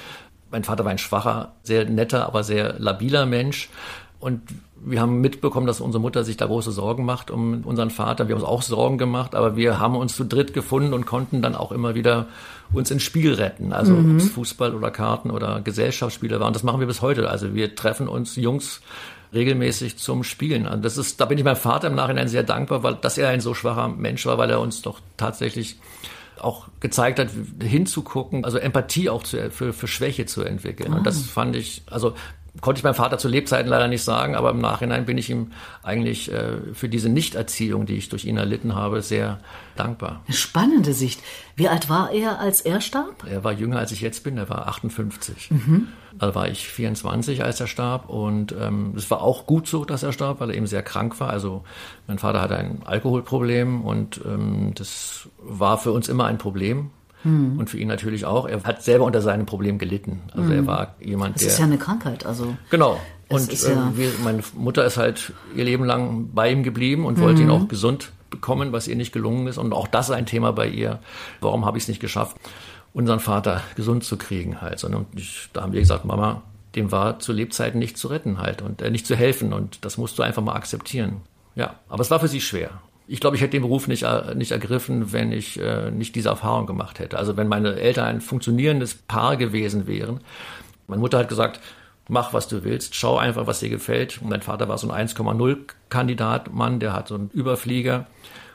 Mein 0.50 0.64
Vater 0.64 0.84
war 0.84 0.92
ein 0.92 0.98
schwacher, 0.98 1.52
sehr 1.62 1.84
netter, 1.84 2.26
aber 2.26 2.42
sehr 2.42 2.78
labiler 2.78 3.26
Mensch. 3.26 3.68
Und 4.20 4.42
wir 4.84 5.00
haben 5.00 5.20
mitbekommen, 5.20 5.66
dass 5.66 5.80
unsere 5.80 6.00
Mutter 6.00 6.24
sich 6.24 6.36
da 6.36 6.46
große 6.46 6.72
Sorgen 6.72 7.04
macht 7.04 7.30
um 7.30 7.62
unseren 7.64 7.90
Vater. 7.90 8.28
Wir 8.28 8.34
haben 8.34 8.42
uns 8.42 8.50
auch 8.50 8.62
Sorgen 8.62 8.98
gemacht, 8.98 9.34
aber 9.34 9.56
wir 9.56 9.80
haben 9.80 9.96
uns 9.96 10.14
zu 10.14 10.24
dritt 10.24 10.54
gefunden 10.54 10.92
und 10.92 11.06
konnten 11.06 11.42
dann 11.42 11.54
auch 11.54 11.72
immer 11.72 11.94
wieder 11.94 12.26
uns 12.72 12.90
ins 12.90 13.02
Spiel 13.02 13.34
retten. 13.34 13.72
Also 13.72 13.94
mhm. 13.94 14.12
ob 14.12 14.16
es 14.18 14.30
Fußball 14.30 14.74
oder 14.74 14.90
Karten 14.90 15.30
oder 15.30 15.60
Gesellschaftsspiele 15.60 16.40
waren. 16.40 16.52
Das 16.52 16.62
machen 16.62 16.80
wir 16.80 16.86
bis 16.86 17.02
heute. 17.02 17.28
Also 17.28 17.54
wir 17.54 17.74
treffen 17.74 18.08
uns 18.08 18.36
Jungs 18.36 18.80
regelmäßig 19.32 19.98
zum 19.98 20.24
Spielen. 20.24 20.66
Also 20.66 20.82
das 20.82 20.96
ist, 20.96 21.20
da 21.20 21.26
bin 21.26 21.38
ich 21.38 21.44
meinem 21.44 21.56
Vater 21.56 21.88
im 21.88 21.94
Nachhinein 21.94 22.28
sehr 22.28 22.42
dankbar, 22.42 22.82
weil 22.82 22.94
dass 22.94 23.18
er 23.18 23.28
ein 23.28 23.40
so 23.40 23.54
schwacher 23.54 23.88
Mensch 23.88 24.24
war, 24.26 24.38
weil 24.38 24.50
er 24.50 24.60
uns 24.60 24.82
doch 24.82 25.00
tatsächlich 25.16 25.78
auch 26.40 26.68
gezeigt 26.80 27.18
hat, 27.18 27.28
hinzugucken, 27.62 28.44
also 28.44 28.58
Empathie 28.58 29.10
auch 29.10 29.22
zu, 29.22 29.50
für, 29.50 29.72
für 29.72 29.88
Schwäche 29.88 30.26
zu 30.26 30.42
entwickeln. 30.42 30.92
Ah. 30.92 30.98
Und 30.98 31.06
das 31.06 31.22
fand 31.22 31.56
ich, 31.56 31.82
also 31.86 32.14
konnte 32.60 32.80
ich 32.80 32.84
meinem 32.84 32.94
Vater 32.94 33.18
zu 33.18 33.28
Lebzeiten 33.28 33.68
leider 33.68 33.88
nicht 33.88 34.02
sagen, 34.02 34.34
aber 34.34 34.50
im 34.50 34.60
Nachhinein 34.60 35.06
bin 35.06 35.18
ich 35.18 35.30
ihm 35.30 35.52
eigentlich 35.82 36.32
äh, 36.32 36.58
für 36.74 36.88
diese 36.88 37.08
Nichterziehung, 37.08 37.86
die 37.86 37.94
ich 37.94 38.08
durch 38.08 38.24
ihn 38.24 38.36
erlitten 38.36 38.74
habe, 38.74 39.02
sehr 39.02 39.40
dankbar. 39.76 40.22
Spannende 40.30 40.92
Sicht. 40.92 41.20
Wie 41.56 41.68
alt 41.68 41.88
war 41.88 42.10
er, 42.12 42.40
als 42.40 42.60
er 42.60 42.80
starb? 42.80 43.24
Er 43.28 43.44
war 43.44 43.52
jünger, 43.52 43.78
als 43.78 43.92
ich 43.92 44.00
jetzt 44.00 44.24
bin. 44.24 44.36
Er 44.38 44.48
war 44.48 44.68
58. 44.68 45.50
Mhm. 45.50 45.88
Da 46.18 46.34
war 46.34 46.48
ich 46.48 46.68
24, 46.68 47.44
als 47.44 47.60
er 47.60 47.66
starb. 47.66 48.08
Und 48.08 48.54
ähm, 48.58 48.94
es 48.96 49.10
war 49.10 49.22
auch 49.22 49.46
gut 49.46 49.68
so, 49.68 49.84
dass 49.84 50.02
er 50.02 50.12
starb, 50.12 50.40
weil 50.40 50.50
er 50.50 50.56
eben 50.56 50.66
sehr 50.66 50.82
krank 50.82 51.20
war. 51.20 51.30
Also 51.30 51.64
mein 52.06 52.18
Vater 52.18 52.40
hatte 52.40 52.56
ein 52.56 52.82
Alkoholproblem 52.84 53.82
und 53.82 54.20
ähm, 54.24 54.72
das 54.74 55.28
war 55.38 55.78
für 55.78 55.92
uns 55.92 56.08
immer 56.08 56.26
ein 56.26 56.38
Problem. 56.38 56.90
Hm. 57.22 57.58
Und 57.58 57.70
für 57.70 57.78
ihn 57.78 57.88
natürlich 57.88 58.24
auch. 58.24 58.46
Er 58.46 58.62
hat 58.62 58.82
selber 58.82 59.04
unter 59.04 59.20
seinem 59.20 59.46
Problem 59.46 59.78
gelitten. 59.78 60.20
Also 60.32 60.50
hm. 60.50 60.56
er 60.56 60.66
war 60.66 60.94
jemand, 61.00 61.36
das 61.36 61.42
der. 61.42 61.48
Das 61.48 61.54
ist 61.54 61.58
ja 61.58 61.64
eine 61.66 61.78
Krankheit, 61.78 62.26
also. 62.26 62.56
Genau. 62.70 63.00
Und 63.28 63.52
äh, 63.52 63.70
ja 63.70 63.92
wir, 63.94 64.10
meine 64.22 64.42
Mutter 64.54 64.84
ist 64.84 64.96
halt 64.96 65.32
ihr 65.54 65.64
Leben 65.64 65.84
lang 65.84 66.30
bei 66.32 66.50
ihm 66.50 66.62
geblieben 66.62 67.04
und 67.04 67.20
wollte 67.20 67.42
ihn 67.42 67.50
hm. 67.50 67.54
auch 67.54 67.68
gesund 67.68 68.12
bekommen, 68.30 68.72
was 68.72 68.88
ihr 68.88 68.96
nicht 68.96 69.12
gelungen 69.12 69.46
ist. 69.46 69.58
Und 69.58 69.72
auch 69.72 69.88
das 69.88 70.08
ist 70.08 70.14
ein 70.14 70.26
Thema 70.26 70.52
bei 70.52 70.68
ihr. 70.68 71.00
Warum 71.40 71.64
habe 71.64 71.76
ich 71.76 71.84
es 71.84 71.88
nicht 71.88 72.00
geschafft, 72.00 72.36
unseren 72.92 73.20
Vater 73.20 73.62
gesund 73.74 74.04
zu 74.04 74.16
kriegen 74.16 74.60
halt? 74.60 74.78
Sondern 74.78 75.06
ich, 75.16 75.48
da 75.52 75.62
haben 75.62 75.72
wir 75.72 75.80
gesagt, 75.80 76.04
Mama, 76.04 76.42
dem 76.74 76.92
war 76.92 77.18
zu 77.18 77.32
Lebzeiten 77.32 77.78
nicht 77.78 77.98
zu 77.98 78.08
retten 78.08 78.38
halt 78.38 78.62
und 78.62 78.80
äh, 78.80 78.90
nicht 78.90 79.06
zu 79.06 79.16
helfen. 79.16 79.52
Und 79.52 79.84
das 79.84 79.98
musst 79.98 80.18
du 80.18 80.22
einfach 80.22 80.42
mal 80.42 80.54
akzeptieren. 80.54 81.22
Ja, 81.54 81.74
aber 81.88 82.02
es 82.02 82.10
war 82.10 82.20
für 82.20 82.28
sie 82.28 82.40
schwer 82.40 82.70
ich 83.08 83.20
glaube, 83.20 83.36
ich 83.36 83.42
hätte 83.42 83.52
den 83.52 83.62
Beruf 83.62 83.88
nicht, 83.88 84.02
äh, 84.02 84.34
nicht 84.34 84.52
ergriffen, 84.52 85.12
wenn 85.12 85.32
ich 85.32 85.58
äh, 85.58 85.90
nicht 85.90 86.14
diese 86.14 86.28
Erfahrung 86.28 86.66
gemacht 86.66 86.98
hätte. 86.98 87.18
Also 87.18 87.36
wenn 87.36 87.48
meine 87.48 87.76
Eltern 87.76 88.06
ein 88.06 88.20
funktionierendes 88.20 88.94
Paar 88.94 89.36
gewesen 89.36 89.86
wären. 89.86 90.20
Meine 90.86 91.00
Mutter 91.00 91.18
hat 91.18 91.28
gesagt, 91.28 91.60
mach, 92.08 92.32
was 92.34 92.48
du 92.48 92.64
willst, 92.64 92.94
schau 92.94 93.16
einfach, 93.16 93.46
was 93.46 93.60
dir 93.60 93.70
gefällt. 93.70 94.20
Und 94.20 94.28
mein 94.28 94.42
Vater 94.42 94.68
war 94.68 94.78
so 94.78 94.90
ein 94.90 95.08
1,0 95.08 95.56
Kandidat, 95.88 96.52
Mann, 96.52 96.80
der 96.80 96.92
hat 96.92 97.08
so 97.08 97.14
einen 97.14 97.30
Überflieger. 97.30 98.06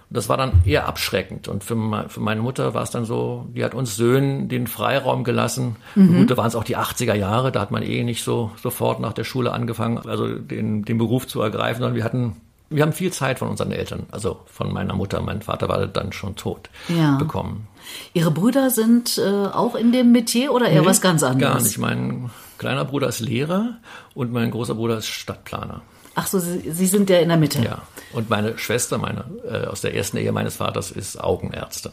Und 0.09 0.17
das 0.17 0.29
war 0.29 0.37
dann 0.37 0.61
eher 0.65 0.87
abschreckend. 0.87 1.47
Und 1.47 1.63
für, 1.63 2.05
für 2.09 2.19
meine 2.19 2.41
Mutter 2.41 2.75
war 2.75 2.83
es 2.83 2.91
dann 2.91 3.05
so, 3.05 3.47
die 3.55 3.63
hat 3.63 3.73
uns 3.73 3.95
Söhnen 3.95 4.49
den 4.49 4.67
Freiraum 4.67 5.23
gelassen. 5.23 5.77
Mhm. 5.95 6.19
Gut, 6.19 6.31
da 6.31 6.37
waren 6.37 6.47
es 6.47 6.55
auch 6.55 6.63
die 6.63 6.77
80er 6.77 7.15
Jahre, 7.15 7.51
da 7.51 7.59
hat 7.61 7.71
man 7.71 7.81
eh 7.81 8.03
nicht 8.03 8.23
so 8.23 8.51
sofort 8.61 8.99
nach 8.99 9.13
der 9.13 9.23
Schule 9.23 9.51
angefangen, 9.51 9.97
also 9.97 10.27
den, 10.27 10.83
den 10.83 10.99
Beruf 10.99 11.27
zu 11.27 11.41
ergreifen, 11.41 11.81
sondern 11.81 11.95
wir 11.95 12.03
hatten 12.03 12.35
wir 12.69 12.83
haben 12.83 12.93
viel 12.93 13.11
Zeit 13.11 13.39
von 13.39 13.49
unseren 13.49 13.71
Eltern, 13.71 14.07
also 14.11 14.41
von 14.45 14.73
meiner 14.73 14.93
Mutter, 14.93 15.21
mein 15.21 15.41
Vater 15.41 15.69
war 15.69 15.85
dann 15.87 16.11
schon 16.11 16.35
tot, 16.35 16.69
ja. 16.89 17.17
bekommen. 17.17 17.67
Ihre 18.13 18.31
Brüder 18.31 18.69
sind 18.69 19.17
äh, 19.17 19.47
auch 19.47 19.75
in 19.75 19.91
dem 19.91 20.11
Metier 20.11 20.53
oder 20.53 20.69
eher 20.69 20.81
nee, 20.81 20.87
was 20.87 21.01
ganz 21.01 21.23
anderes? 21.23 21.53
Gar 21.53 21.61
nicht. 21.61 21.77
Mein 21.77 22.29
kleiner 22.57 22.85
Bruder 22.85 23.07
ist 23.07 23.19
Lehrer 23.19 23.77
und 24.13 24.31
mein 24.31 24.51
großer 24.51 24.75
Bruder 24.75 24.97
ist 24.97 25.07
Stadtplaner. 25.07 25.81
Ach 26.15 26.27
so, 26.27 26.39
Sie, 26.39 26.71
Sie 26.71 26.85
sind 26.85 27.09
ja 27.09 27.19
in 27.19 27.29
der 27.29 27.37
Mitte. 27.37 27.61
Ja. 27.63 27.81
Und 28.13 28.29
meine 28.29 28.57
Schwester, 28.57 28.97
meine 28.97 29.25
äh, 29.49 29.67
aus 29.67 29.81
der 29.81 29.95
ersten 29.95 30.17
Ehe 30.17 30.31
meines 30.31 30.57
Vaters, 30.57 30.91
ist 30.91 31.19
Augenärztin. 31.19 31.91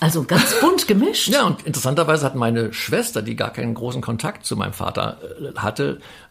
Also 0.00 0.22
ganz 0.22 0.60
bunt 0.60 0.86
gemischt. 0.86 1.28
ja, 1.28 1.44
und 1.44 1.66
interessanterweise 1.66 2.24
hat 2.24 2.36
meine 2.36 2.72
Schwester, 2.72 3.20
die 3.20 3.34
gar 3.34 3.52
keinen 3.52 3.74
großen 3.74 4.00
Kontakt 4.00 4.44
zu 4.44 4.56
meinem 4.56 4.72
Vater 4.72 5.18
äh, 5.40 5.58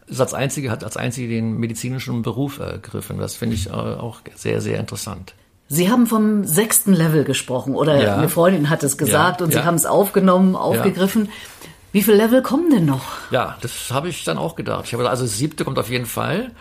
hatte, 0.08 0.20
als 0.20 0.34
einzige, 0.34 0.70
hat 0.70 0.84
als 0.84 0.96
einzige 0.96 1.28
den 1.28 1.58
medizinischen 1.58 2.22
Beruf 2.22 2.58
ergriffen. 2.58 3.18
Das 3.18 3.36
finde 3.36 3.56
ich 3.56 3.68
äh, 3.68 3.72
auch 3.72 4.20
sehr, 4.34 4.60
sehr 4.60 4.78
interessant. 4.78 5.34
Sie 5.68 5.90
haben 5.90 6.06
vom 6.06 6.44
sechsten 6.44 6.94
Level 6.94 7.24
gesprochen 7.24 7.74
oder 7.74 8.02
ja. 8.02 8.16
eine 8.16 8.30
Freundin 8.30 8.70
hat 8.70 8.82
es 8.82 8.96
gesagt 8.96 9.40
ja, 9.40 9.44
und 9.44 9.52
Sie 9.52 9.58
ja. 9.58 9.64
haben 9.64 9.74
es 9.74 9.84
aufgenommen, 9.84 10.56
aufgegriffen. 10.56 11.28
Wie 11.92 12.02
viele 12.02 12.16
Level 12.16 12.42
kommen 12.42 12.70
denn 12.70 12.86
noch? 12.86 13.04
Ja, 13.30 13.56
das 13.60 13.90
habe 13.90 14.08
ich 14.08 14.24
dann 14.24 14.38
auch 14.38 14.56
gedacht. 14.56 14.84
Ich 14.86 14.94
habe 14.94 15.08
also 15.08 15.24
das 15.24 15.36
siebte 15.36 15.64
kommt 15.64 15.78
auf 15.78 15.90
jeden 15.90 16.06
Fall. 16.06 16.52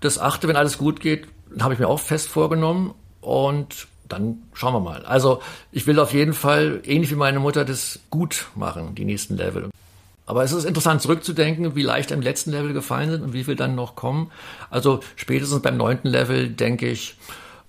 Das 0.00 0.18
achte, 0.18 0.48
wenn 0.48 0.56
alles 0.56 0.78
gut 0.78 1.00
geht, 1.00 1.28
habe 1.60 1.74
ich 1.74 1.80
mir 1.80 1.88
auch 1.88 2.00
fest 2.00 2.28
vorgenommen. 2.28 2.94
Und 3.20 3.86
dann 4.08 4.38
schauen 4.52 4.74
wir 4.74 4.80
mal. 4.80 5.04
Also 5.04 5.40
ich 5.72 5.86
will 5.86 5.98
auf 5.98 6.12
jeden 6.12 6.32
Fall, 6.32 6.80
ähnlich 6.84 7.10
wie 7.10 7.16
meine 7.16 7.40
Mutter, 7.40 7.64
das 7.64 8.00
gut 8.10 8.46
machen, 8.54 8.94
die 8.94 9.04
nächsten 9.04 9.36
Level. 9.36 9.70
Aber 10.30 10.44
es 10.44 10.52
ist 10.52 10.64
interessant 10.64 11.02
zurückzudenken, 11.02 11.74
wie 11.74 11.82
leicht 11.82 12.12
im 12.12 12.20
letzten 12.20 12.52
Level 12.52 12.72
gefallen 12.72 13.10
sind 13.10 13.22
und 13.24 13.32
wie 13.32 13.42
viel 13.42 13.56
dann 13.56 13.74
noch 13.74 13.96
kommen. 13.96 14.30
Also 14.70 15.00
spätestens 15.16 15.60
beim 15.60 15.76
neunten 15.76 16.06
Level 16.06 16.48
denke 16.48 16.88
ich, 16.88 17.16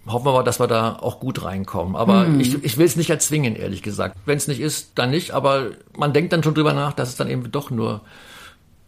hoffen 0.05 0.27
wir 0.27 0.33
mal, 0.33 0.43
dass 0.43 0.59
wir 0.59 0.67
da 0.67 0.93
auch 0.93 1.19
gut 1.19 1.43
reinkommen. 1.43 1.95
Aber 1.95 2.27
hm. 2.27 2.39
ich, 2.39 2.63
ich 2.63 2.77
will 2.77 2.85
es 2.85 2.95
nicht 2.95 3.09
erzwingen, 3.09 3.55
ehrlich 3.55 3.81
gesagt. 3.81 4.15
Wenn 4.27 4.37
es 4.37 4.47
nicht 4.47 4.59
ist, 4.59 4.91
dann 4.93 5.09
nicht. 5.09 5.31
Aber 5.31 5.71
man 5.97 6.13
denkt 6.13 6.33
dann 6.33 6.43
schon 6.43 6.53
drüber 6.53 6.73
nach, 6.73 6.93
dass 6.93 7.09
es 7.09 7.15
dann 7.15 7.31
eben 7.31 7.51
doch 7.51 7.71
nur 7.71 8.01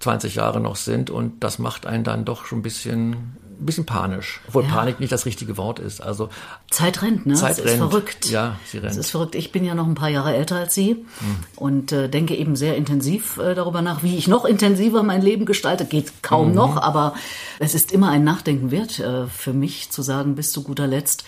20 0.03 0.35
Jahre 0.35 0.59
noch 0.59 0.75
sind 0.75 1.09
und 1.09 1.43
das 1.43 1.59
macht 1.59 1.85
einen 1.85 2.03
dann 2.03 2.25
doch 2.25 2.45
schon 2.45 2.59
ein 2.59 2.61
bisschen 2.61 3.37
ein 3.59 3.65
bisschen 3.65 3.85
panisch, 3.85 4.41
obwohl 4.47 4.63
ja. 4.63 4.69
Panik 4.69 4.99
nicht 4.99 5.11
das 5.11 5.25
richtige 5.25 5.57
Wort 5.57 5.79
ist. 5.79 6.01
Also 6.01 6.29
Zeit 6.69 7.01
rennt, 7.01 7.25
ne? 7.25 7.35
Zeit 7.35 7.51
das 7.51 7.59
rennt. 7.59 7.69
ist 7.69 7.77
verrückt. 7.77 8.29
Ja, 8.29 8.57
sie 8.65 8.79
rennt. 8.79 8.91
Es 8.91 8.97
ist 8.97 9.11
verrückt. 9.11 9.35
Ich 9.35 9.51
bin 9.51 9.63
ja 9.63 9.73
noch 9.73 9.87
ein 9.87 9.95
paar 9.95 10.09
Jahre 10.09 10.35
älter 10.35 10.57
als 10.57 10.73
Sie 10.73 10.95
mhm. 10.95 11.05
und 11.55 11.91
äh, 11.91 12.09
denke 12.09 12.35
eben 12.35 12.55
sehr 12.55 12.75
intensiv 12.75 13.37
äh, 13.37 13.55
darüber 13.55 13.81
nach, 13.81 14.03
wie 14.03 14.17
ich 14.17 14.27
noch 14.27 14.43
intensiver 14.43 15.03
mein 15.03 15.21
Leben 15.21 15.45
gestalte. 15.45 15.85
Geht 15.85 16.23
kaum 16.23 16.49
mhm. 16.49 16.55
noch, 16.55 16.77
aber 16.77 17.13
es 17.59 17.73
ist 17.73 17.91
immer 17.91 18.09
ein 18.09 18.23
Nachdenken 18.23 18.71
wert 18.71 18.99
äh, 18.99 19.27
für 19.27 19.53
mich 19.53 19.91
zu 19.91 20.01
sagen, 20.01 20.35
bis 20.35 20.51
zu 20.51 20.63
guter 20.63 20.87
Letzt 20.87 21.23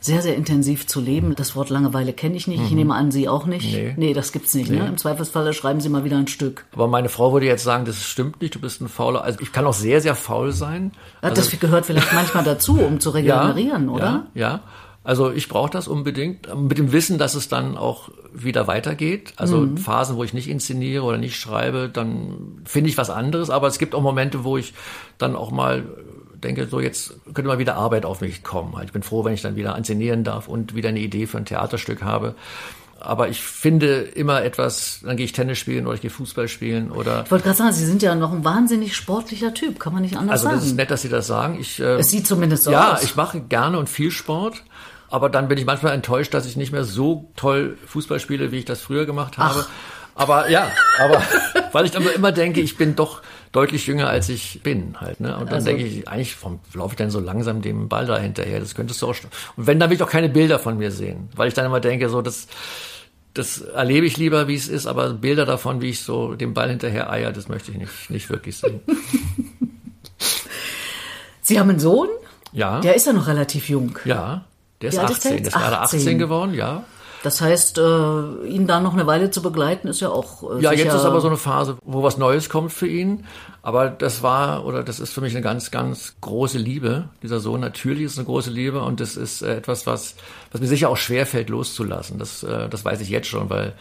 sehr, 0.00 0.22
sehr 0.22 0.34
intensiv 0.34 0.86
zu 0.86 1.00
leben. 1.00 1.34
Das 1.36 1.54
Wort 1.54 1.68
Langeweile 1.68 2.12
kenne 2.12 2.36
ich 2.36 2.46
nicht. 2.46 2.60
Mhm. 2.60 2.66
Ich 2.66 2.72
nehme 2.72 2.94
an, 2.94 3.10
Sie 3.10 3.28
auch 3.28 3.46
nicht. 3.46 3.72
Nee, 3.72 3.94
nee 3.96 4.14
das 4.14 4.32
gibt's 4.32 4.54
nicht. 4.54 4.70
Ne? 4.70 4.76
Nee. 4.76 4.82
Ne? 4.82 4.88
Im 4.88 4.96
Zweifelsfall 4.96 5.52
schreiben 5.52 5.80
Sie 5.80 5.88
mal 5.88 6.04
wieder 6.04 6.16
ein 6.16 6.26
Stück. 6.26 6.64
Aber 6.72 6.88
meine 6.88 7.08
Frau 7.08 7.32
würde 7.32 7.46
jetzt 7.46 7.64
sagen, 7.64 7.84
das 7.84 8.02
stimmt 8.02 8.40
nicht, 8.40 8.54
du 8.54 8.60
bist 8.60 8.80
ein 8.80 8.88
Fauler. 8.88 9.22
Also 9.22 9.40
ich 9.40 9.52
kann 9.52 9.66
auch 9.66 9.74
sehr, 9.74 10.00
sehr 10.00 10.14
faul 10.14 10.52
sein. 10.52 10.92
Also, 11.20 11.36
das 11.36 11.60
gehört 11.60 11.86
vielleicht 11.86 12.12
manchmal 12.12 12.44
dazu, 12.44 12.80
um 12.80 12.98
zu 12.98 13.10
regenerieren, 13.10 13.86
ja, 13.86 13.92
oder? 13.92 14.26
Ja, 14.34 14.40
ja. 14.40 14.62
Also 15.02 15.32
ich 15.32 15.48
brauche 15.48 15.70
das 15.70 15.88
unbedingt, 15.88 16.54
mit 16.54 16.76
dem 16.76 16.92
Wissen, 16.92 17.16
dass 17.16 17.34
es 17.34 17.48
dann 17.48 17.78
auch 17.78 18.10
wieder 18.34 18.66
weitergeht. 18.66 19.32
Also 19.36 19.60
mhm. 19.60 19.78
Phasen, 19.78 20.16
wo 20.16 20.24
ich 20.24 20.34
nicht 20.34 20.48
inszeniere 20.48 21.04
oder 21.04 21.16
nicht 21.16 21.36
schreibe, 21.36 21.88
dann 21.88 22.60
finde 22.64 22.90
ich 22.90 22.98
was 22.98 23.08
anderes. 23.08 23.48
Aber 23.48 23.66
es 23.66 23.78
gibt 23.78 23.94
auch 23.94 24.02
Momente, 24.02 24.44
wo 24.44 24.58
ich 24.58 24.74
dann 25.16 25.36
auch 25.36 25.50
mal 25.50 25.84
denke, 26.40 26.66
so 26.66 26.80
jetzt 26.80 27.14
könnte 27.26 27.44
mal 27.44 27.58
wieder 27.58 27.76
Arbeit 27.76 28.04
auf 28.04 28.20
mich 28.20 28.42
kommen. 28.42 28.74
Ich 28.84 28.92
bin 28.92 29.02
froh, 29.02 29.24
wenn 29.24 29.34
ich 29.34 29.42
dann 29.42 29.56
wieder 29.56 29.76
inszenieren 29.76 30.24
darf 30.24 30.48
und 30.48 30.74
wieder 30.74 30.88
eine 30.88 31.00
Idee 31.00 31.26
für 31.26 31.38
ein 31.38 31.44
Theaterstück 31.44 32.02
habe. 32.02 32.34
Aber 33.00 33.28
ich 33.28 33.40
finde 33.40 34.00
immer 34.02 34.42
etwas, 34.44 35.00
dann 35.02 35.16
gehe 35.16 35.24
ich 35.24 35.32
Tennis 35.32 35.58
spielen 35.58 35.86
oder 35.86 35.94
ich 35.94 36.02
gehe 36.02 36.10
Fußball 36.10 36.48
spielen 36.48 36.90
oder. 36.90 37.22
Ich 37.24 37.30
wollte 37.30 37.44
gerade 37.44 37.56
sagen, 37.56 37.72
Sie 37.72 37.86
sind 37.86 38.02
ja 38.02 38.14
noch 38.14 38.32
ein 38.32 38.44
wahnsinnig 38.44 38.94
sportlicher 38.94 39.54
Typ, 39.54 39.80
kann 39.80 39.94
man 39.94 40.02
nicht 40.02 40.16
anders 40.16 40.32
also, 40.32 40.44
sagen. 40.44 40.54
Also 40.56 40.64
das 40.64 40.72
ist 40.72 40.76
nett, 40.76 40.90
dass 40.90 41.02
Sie 41.02 41.08
das 41.08 41.26
sagen. 41.26 41.58
Ich, 41.58 41.80
äh, 41.80 41.94
es 41.94 42.10
sieht 42.10 42.26
zumindest 42.26 42.64
so 42.64 42.70
ja, 42.70 42.92
aus. 42.92 43.00
Ja, 43.00 43.04
ich 43.06 43.16
mache 43.16 43.40
gerne 43.40 43.78
und 43.78 43.88
viel 43.88 44.10
Sport. 44.10 44.62
Aber 45.08 45.28
dann 45.28 45.48
bin 45.48 45.58
ich 45.58 45.64
manchmal 45.64 45.92
enttäuscht, 45.92 46.32
dass 46.34 46.46
ich 46.46 46.56
nicht 46.56 46.72
mehr 46.72 46.84
so 46.84 47.30
toll 47.36 47.76
Fußball 47.86 48.20
spiele, 48.20 48.52
wie 48.52 48.58
ich 48.58 48.64
das 48.64 48.80
früher 48.80 49.06
gemacht 49.06 49.38
habe. 49.38 49.66
Ach. 49.66 49.68
Aber 50.14 50.50
ja, 50.50 50.68
aber 50.98 51.22
weil 51.72 51.86
ich 51.86 51.90
dann 51.90 52.06
immer 52.06 52.32
denke, 52.32 52.60
ich 52.60 52.76
bin 52.76 52.94
doch 52.94 53.22
deutlich 53.52 53.86
jünger 53.86 54.08
als 54.08 54.28
ich 54.28 54.62
bin 54.62 55.00
halt. 55.00 55.20
Ne? 55.20 55.36
Und 55.36 55.46
dann 55.46 55.54
also, 55.54 55.66
denke 55.66 55.84
ich, 55.84 56.08
eigentlich, 56.08 56.36
warum 56.42 56.60
laufe 56.74 56.92
ich 56.92 56.96
denn 56.96 57.10
so 57.10 57.20
langsam 57.20 57.62
dem 57.62 57.88
Ball 57.88 58.06
da 58.06 58.18
hinterher? 58.18 58.60
Das 58.60 58.74
könntest 58.74 59.02
du 59.02 59.08
auch. 59.08 59.16
Und 59.56 59.66
wenn, 59.66 59.80
dann 59.80 59.90
will 59.90 59.96
ich 59.96 60.02
auch 60.02 60.10
keine 60.10 60.28
Bilder 60.28 60.58
von 60.58 60.78
mir 60.78 60.90
sehen, 60.90 61.28
weil 61.34 61.48
ich 61.48 61.54
dann 61.54 61.66
immer 61.66 61.80
denke, 61.80 62.08
so 62.08 62.22
das. 62.22 62.48
Das 63.32 63.60
erlebe 63.60 64.06
ich 64.06 64.16
lieber, 64.16 64.48
wie 64.48 64.56
es 64.56 64.66
ist, 64.66 64.88
aber 64.88 65.10
Bilder 65.10 65.46
davon, 65.46 65.80
wie 65.80 65.90
ich 65.90 66.00
so 66.02 66.34
dem 66.34 66.52
Ball 66.52 66.68
hinterher 66.68 67.12
eier, 67.12 67.30
das 67.30 67.46
möchte 67.46 67.70
ich 67.70 67.78
nicht, 67.78 68.10
nicht 68.10 68.28
wirklich 68.28 68.56
sehen. 68.56 68.80
Sie 71.40 71.60
haben 71.60 71.70
einen 71.70 71.78
Sohn? 71.78 72.08
Ja. 72.50 72.80
Der 72.80 72.96
ist 72.96 73.06
ja 73.06 73.12
noch 73.12 73.28
relativ 73.28 73.68
jung. 73.68 73.96
Ja, 74.04 74.46
der 74.82 74.88
ist 74.88 74.98
18. 74.98 75.30
Der 75.30 75.46
ist 75.46 75.52
gerade 75.52 75.78
18 75.78 76.18
geworden, 76.18 76.54
ja. 76.54 76.82
Das 77.22 77.40
heißt, 77.40 77.78
äh, 77.78 78.46
ihn 78.46 78.66
da 78.66 78.80
noch 78.80 78.94
eine 78.94 79.06
Weile 79.06 79.30
zu 79.30 79.42
begleiten, 79.42 79.88
ist 79.88 80.00
ja 80.00 80.08
auch. 80.08 80.56
Äh, 80.56 80.62
ja, 80.62 80.72
jetzt 80.72 80.94
ist 80.94 81.04
aber 81.04 81.20
so 81.20 81.28
eine 81.28 81.36
Phase, 81.36 81.76
wo 81.84 82.02
was 82.02 82.16
Neues 82.16 82.48
kommt 82.48 82.72
für 82.72 82.86
ihn. 82.86 83.26
Aber 83.62 83.90
das 83.90 84.22
war 84.22 84.64
oder 84.64 84.82
das 84.82 85.00
ist 85.00 85.12
für 85.12 85.20
mich 85.20 85.34
eine 85.34 85.42
ganz, 85.42 85.70
ganz 85.70 86.16
große 86.22 86.56
Liebe. 86.56 87.10
Dieser 87.22 87.40
Sohn 87.40 87.60
natürlich 87.60 88.04
ist 88.04 88.18
eine 88.18 88.24
große 88.24 88.50
Liebe 88.50 88.80
und 88.80 89.00
das 89.00 89.16
ist 89.16 89.42
äh, 89.42 89.56
etwas, 89.56 89.86
was, 89.86 90.14
was 90.50 90.60
mir 90.62 90.66
sicher 90.66 90.88
auch 90.88 90.96
schwer 90.96 91.26
fällt 91.26 91.50
loszulassen. 91.50 92.18
Das, 92.18 92.42
äh, 92.42 92.68
das 92.70 92.84
weiß 92.84 93.02
ich 93.02 93.10
jetzt 93.10 93.28
schon, 93.28 93.50
weil 93.50 93.74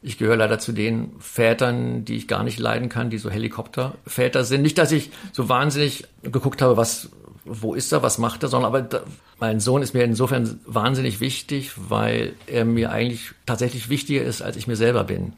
ich 0.00 0.16
gehöre 0.16 0.36
leider 0.36 0.58
zu 0.58 0.72
den 0.72 1.12
Vätern, 1.18 2.04
die 2.04 2.16
ich 2.16 2.28
gar 2.28 2.44
nicht 2.44 2.58
leiden 2.58 2.88
kann, 2.88 3.10
die 3.10 3.18
so 3.18 3.28
Helikopterväter 3.28 4.44
sind. 4.44 4.62
Nicht, 4.62 4.78
dass 4.78 4.92
ich 4.92 5.10
so 5.32 5.48
wahnsinnig 5.48 6.04
geguckt 6.22 6.62
habe, 6.62 6.76
was 6.76 7.10
wo 7.46 7.74
ist 7.74 7.92
er, 7.92 8.02
was 8.02 8.18
macht 8.18 8.42
er, 8.42 8.48
sondern 8.48 8.68
aber 8.68 8.82
da, 8.82 9.00
mein 9.38 9.60
Sohn 9.60 9.82
ist 9.82 9.94
mir 9.94 10.04
insofern 10.04 10.60
wahnsinnig 10.66 11.20
wichtig, 11.20 11.72
weil 11.76 12.34
er 12.46 12.64
mir 12.64 12.90
eigentlich 12.90 13.32
tatsächlich 13.46 13.88
wichtiger 13.88 14.22
ist, 14.22 14.42
als 14.42 14.56
ich 14.56 14.66
mir 14.66 14.76
selber 14.76 15.04
bin. 15.04 15.32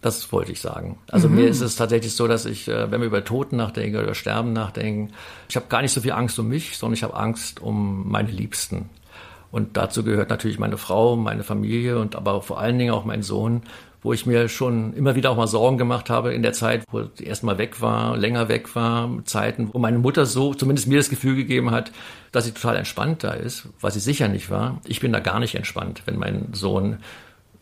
Das 0.00 0.32
wollte 0.32 0.52
ich 0.52 0.60
sagen. 0.60 0.98
Also 1.10 1.28
mhm. 1.28 1.36
mir 1.36 1.48
ist 1.48 1.60
es 1.60 1.76
tatsächlich 1.76 2.14
so, 2.14 2.26
dass 2.26 2.46
ich, 2.46 2.68
äh, 2.68 2.90
wenn 2.90 3.00
wir 3.00 3.06
über 3.06 3.24
Toten 3.24 3.56
nachdenken 3.56 3.96
oder 3.96 4.04
über 4.04 4.14
Sterben 4.14 4.52
nachdenken, 4.52 5.12
ich 5.48 5.56
habe 5.56 5.66
gar 5.68 5.82
nicht 5.82 5.92
so 5.92 6.00
viel 6.00 6.12
Angst 6.12 6.38
um 6.38 6.48
mich, 6.48 6.78
sondern 6.78 6.94
ich 6.94 7.02
habe 7.02 7.14
Angst 7.14 7.60
um 7.60 8.10
meine 8.10 8.30
Liebsten. 8.30 8.88
Und 9.50 9.76
dazu 9.76 10.04
gehört 10.04 10.30
natürlich 10.30 10.58
meine 10.58 10.78
Frau, 10.78 11.16
meine 11.16 11.42
Familie 11.42 11.98
und 11.98 12.16
aber 12.16 12.40
vor 12.40 12.60
allen 12.60 12.78
Dingen 12.78 12.94
auch 12.94 13.04
mein 13.04 13.22
Sohn, 13.22 13.62
wo 14.02 14.12
ich 14.12 14.26
mir 14.26 14.48
schon 14.48 14.94
immer 14.94 15.14
wieder 15.14 15.30
auch 15.30 15.36
mal 15.36 15.46
Sorgen 15.46 15.78
gemacht 15.78 16.08
habe 16.08 16.32
in 16.32 16.42
der 16.42 16.52
Zeit, 16.52 16.84
wo 16.90 17.04
sie 17.14 17.24
erstmal 17.24 17.58
weg 17.58 17.80
war, 17.80 18.16
länger 18.16 18.48
weg 18.48 18.74
war, 18.74 19.10
Zeiten, 19.24 19.70
wo 19.72 19.78
meine 19.78 19.98
Mutter 19.98 20.26
so 20.26 20.54
zumindest 20.54 20.88
mir 20.88 20.98
das 20.98 21.10
Gefühl 21.10 21.36
gegeben 21.36 21.70
hat, 21.70 21.92
dass 22.32 22.44
sie 22.44 22.52
total 22.52 22.76
entspannt 22.76 23.24
da 23.24 23.32
ist, 23.32 23.68
was 23.80 23.94
sie 23.94 24.00
sicher 24.00 24.28
nicht 24.28 24.50
war. 24.50 24.80
Ich 24.86 25.00
bin 25.00 25.12
da 25.12 25.20
gar 25.20 25.40
nicht 25.40 25.54
entspannt, 25.54 26.02
wenn 26.06 26.18
mein 26.18 26.48
Sohn 26.52 26.98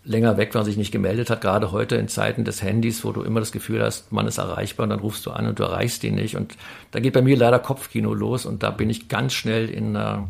länger 0.05 0.37
weg 0.37 0.55
war, 0.55 0.65
sich 0.65 0.77
nicht 0.77 0.93
gemeldet 0.93 1.29
hat, 1.29 1.41
gerade 1.41 1.71
heute 1.71 1.97
in 1.97 2.09
Zeiten 2.09 2.45
des 2.45 2.63
Handys, 2.63 3.05
wo 3.05 3.13
du 3.13 3.23
immer 3.23 3.41
das 3.41 3.53
Gefühl 3.53 3.83
hast, 3.83 4.11
man 4.11 4.27
ist 4.27 4.39
erreichbar 4.39 4.85
und 4.85 4.91
dann 4.91 5.01
rufst 5.01 5.27
du 5.27 5.33
an 5.33 5.47
und 5.47 5.59
du 5.59 5.65
erreichst 5.65 6.03
ihn 6.05 6.15
nicht. 6.15 6.37
Und 6.37 6.57
da 6.93 7.01
geht 7.01 7.13
bei 7.13 7.21
mir 7.21 7.37
leider 7.37 7.59
Kopfkino 7.59 8.15
los 8.15 8.47
und 8.47 8.63
da 8.63 8.71
bin 8.71 8.89
ich 8.89 9.09
ganz 9.09 9.35
schnell 9.35 9.69
in 9.69 9.97
einer 9.97 10.29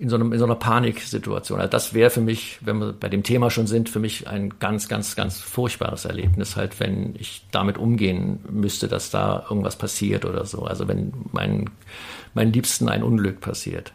in 0.00 0.08
so, 0.08 0.16
einem, 0.16 0.32
in 0.32 0.38
so 0.38 0.46
einer 0.46 0.54
Paniksituation. 0.54 1.60
Also 1.60 1.70
das 1.70 1.92
wäre 1.92 2.08
für 2.08 2.22
mich, 2.22 2.58
wenn 2.62 2.78
wir 2.78 2.94
bei 2.94 3.10
dem 3.10 3.22
Thema 3.22 3.50
schon 3.50 3.66
sind, 3.66 3.90
für 3.90 3.98
mich 3.98 4.26
ein 4.26 4.54
ganz, 4.58 4.88
ganz, 4.88 5.14
ganz 5.14 5.38
furchtbares 5.40 6.06
Erlebnis, 6.06 6.56
halt, 6.56 6.80
wenn 6.80 7.14
ich 7.18 7.44
damit 7.50 7.76
umgehen 7.76 8.40
müsste, 8.50 8.88
dass 8.88 9.10
da 9.10 9.44
irgendwas 9.48 9.76
passiert 9.76 10.24
oder 10.24 10.46
so. 10.46 10.64
Also 10.64 10.88
wenn 10.88 11.12
mein, 11.32 11.68
mein 12.32 12.50
Liebsten 12.50 12.88
ein 12.88 13.02
Unglück 13.02 13.42
passiert. 13.42 13.92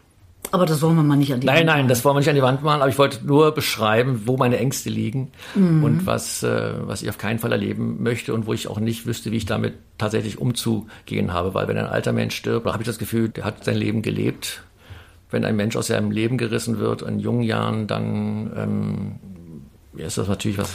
Aber 0.51 0.67
das 0.67 0.83
wollen 0.83 0.95
wir 0.95 1.01
mal 1.01 1.15
nicht 1.15 1.33
an 1.33 1.39
die 1.39 1.47
nein, 1.47 1.57
Wand. 1.57 1.65
Nein, 1.65 1.77
nein, 1.79 1.87
das 1.87 2.05
wollen 2.05 2.15
wir 2.15 2.19
nicht 2.19 2.29
an 2.29 2.35
die 2.35 2.43
Wand 2.43 2.61
malen, 2.61 2.81
aber 2.81 2.91
ich 2.91 2.99
wollte 2.99 3.25
nur 3.25 3.51
beschreiben, 3.51 4.21
wo 4.25 4.37
meine 4.37 4.59
Ängste 4.59 4.91
liegen 4.91 5.31
mhm. 5.55 5.83
und 5.83 6.05
was, 6.05 6.43
äh, 6.43 6.73
was 6.81 7.01
ich 7.01 7.09
auf 7.09 7.17
keinen 7.17 7.39
Fall 7.39 7.51
erleben 7.51 8.03
möchte 8.03 8.31
und 8.31 8.45
wo 8.45 8.53
ich 8.53 8.67
auch 8.67 8.79
nicht 8.79 9.07
wüsste, 9.07 9.31
wie 9.31 9.37
ich 9.37 9.47
damit 9.47 9.73
tatsächlich 9.97 10.37
umzugehen 10.37 11.33
habe. 11.33 11.55
Weil 11.55 11.67
wenn 11.67 11.79
ein 11.79 11.87
alter 11.87 12.11
Mensch 12.11 12.35
stirbt, 12.35 12.67
habe 12.67 12.83
ich 12.83 12.87
das 12.87 12.99
Gefühl, 12.99 13.29
der 13.29 13.43
hat 13.43 13.63
sein 13.63 13.75
Leben 13.75 14.03
gelebt 14.03 14.61
wenn 15.29 15.45
ein 15.45 15.55
Mensch 15.55 15.75
aus 15.75 15.87
seinem 15.87 16.11
Leben 16.11 16.37
gerissen 16.37 16.79
wird 16.79 17.01
in 17.01 17.19
jungen 17.19 17.43
Jahren, 17.43 17.87
dann 17.87 18.51
ähm, 18.55 19.19
ist 19.97 20.17
das 20.17 20.27
natürlich 20.27 20.57
was, 20.57 20.71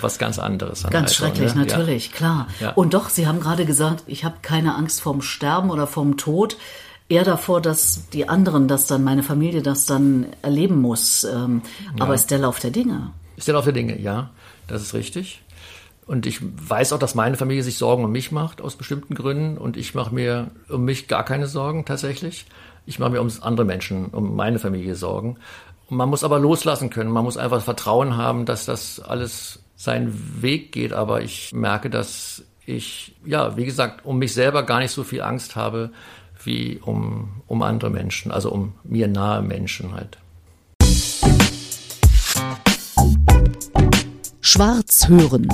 was 0.00 0.18
ganz 0.18 0.38
anderes. 0.38 0.82
Ganz 0.84 0.94
Alter, 0.94 1.08
schrecklich, 1.14 1.54
ne? 1.54 1.66
natürlich, 1.66 2.08
ja. 2.08 2.16
klar. 2.16 2.46
Ja. 2.60 2.70
Und 2.72 2.94
doch, 2.94 3.08
Sie 3.08 3.26
haben 3.26 3.40
gerade 3.40 3.64
gesagt, 3.64 4.04
ich 4.06 4.24
habe 4.24 4.36
keine 4.42 4.74
Angst 4.74 5.00
vorm 5.00 5.22
Sterben 5.22 5.70
oder 5.70 5.86
vorm 5.86 6.16
Tod, 6.16 6.56
eher 7.08 7.24
davor, 7.24 7.60
dass 7.60 8.08
die 8.10 8.28
anderen 8.28 8.68
das 8.68 8.86
dann, 8.86 9.04
meine 9.04 9.22
Familie 9.22 9.62
das 9.62 9.86
dann 9.86 10.26
erleben 10.40 10.80
muss. 10.80 11.24
Ähm, 11.24 11.62
ja. 11.96 12.04
Aber 12.04 12.14
ist 12.14 12.30
der 12.30 12.38
Lauf 12.38 12.58
der 12.58 12.70
Dinge. 12.70 13.12
Ist 13.36 13.48
der 13.48 13.54
Lauf 13.54 13.64
der 13.64 13.74
Dinge, 13.74 14.00
ja, 14.00 14.30
das 14.66 14.82
ist 14.82 14.94
richtig. 14.94 15.42
Und 16.06 16.26
ich 16.26 16.40
weiß 16.42 16.92
auch, 16.92 16.98
dass 16.98 17.14
meine 17.14 17.36
Familie 17.36 17.62
sich 17.62 17.78
Sorgen 17.78 18.04
um 18.04 18.12
mich 18.12 18.32
macht, 18.32 18.60
aus 18.60 18.76
bestimmten 18.76 19.14
Gründen. 19.14 19.56
Und 19.56 19.76
ich 19.76 19.94
mache 19.94 20.14
mir 20.14 20.50
um 20.68 20.84
mich 20.84 21.06
gar 21.06 21.24
keine 21.24 21.46
Sorgen 21.46 21.84
tatsächlich. 21.84 22.46
Ich 22.84 22.98
mache 22.98 23.10
mir 23.10 23.20
um 23.20 23.30
andere 23.40 23.64
Menschen, 23.64 24.06
um 24.06 24.34
meine 24.34 24.58
Familie 24.58 24.94
Sorgen. 24.94 25.36
Man 25.88 26.08
muss 26.08 26.24
aber 26.24 26.38
loslassen 26.38 26.90
können. 26.90 27.10
Man 27.10 27.24
muss 27.24 27.36
einfach 27.36 27.62
Vertrauen 27.62 28.16
haben, 28.16 28.44
dass 28.44 28.64
das 28.64 28.98
alles 29.00 29.62
seinen 29.76 30.42
Weg 30.42 30.72
geht. 30.72 30.92
Aber 30.92 31.22
ich 31.22 31.52
merke, 31.52 31.90
dass 31.90 32.44
ich, 32.66 33.14
ja, 33.24 33.56
wie 33.56 33.64
gesagt, 33.64 34.04
um 34.04 34.18
mich 34.18 34.34
selber 34.34 34.62
gar 34.64 34.80
nicht 34.80 34.92
so 34.92 35.04
viel 35.04 35.22
Angst 35.22 35.56
habe 35.56 35.90
wie 36.44 36.80
um, 36.84 37.42
um 37.46 37.62
andere 37.62 37.90
Menschen, 37.90 38.32
also 38.32 38.50
um 38.50 38.74
mir 38.82 39.06
nahe 39.06 39.42
Menschen 39.42 39.92
halt. 39.94 40.18
Schwarz 44.40 45.08
hören. 45.08 45.48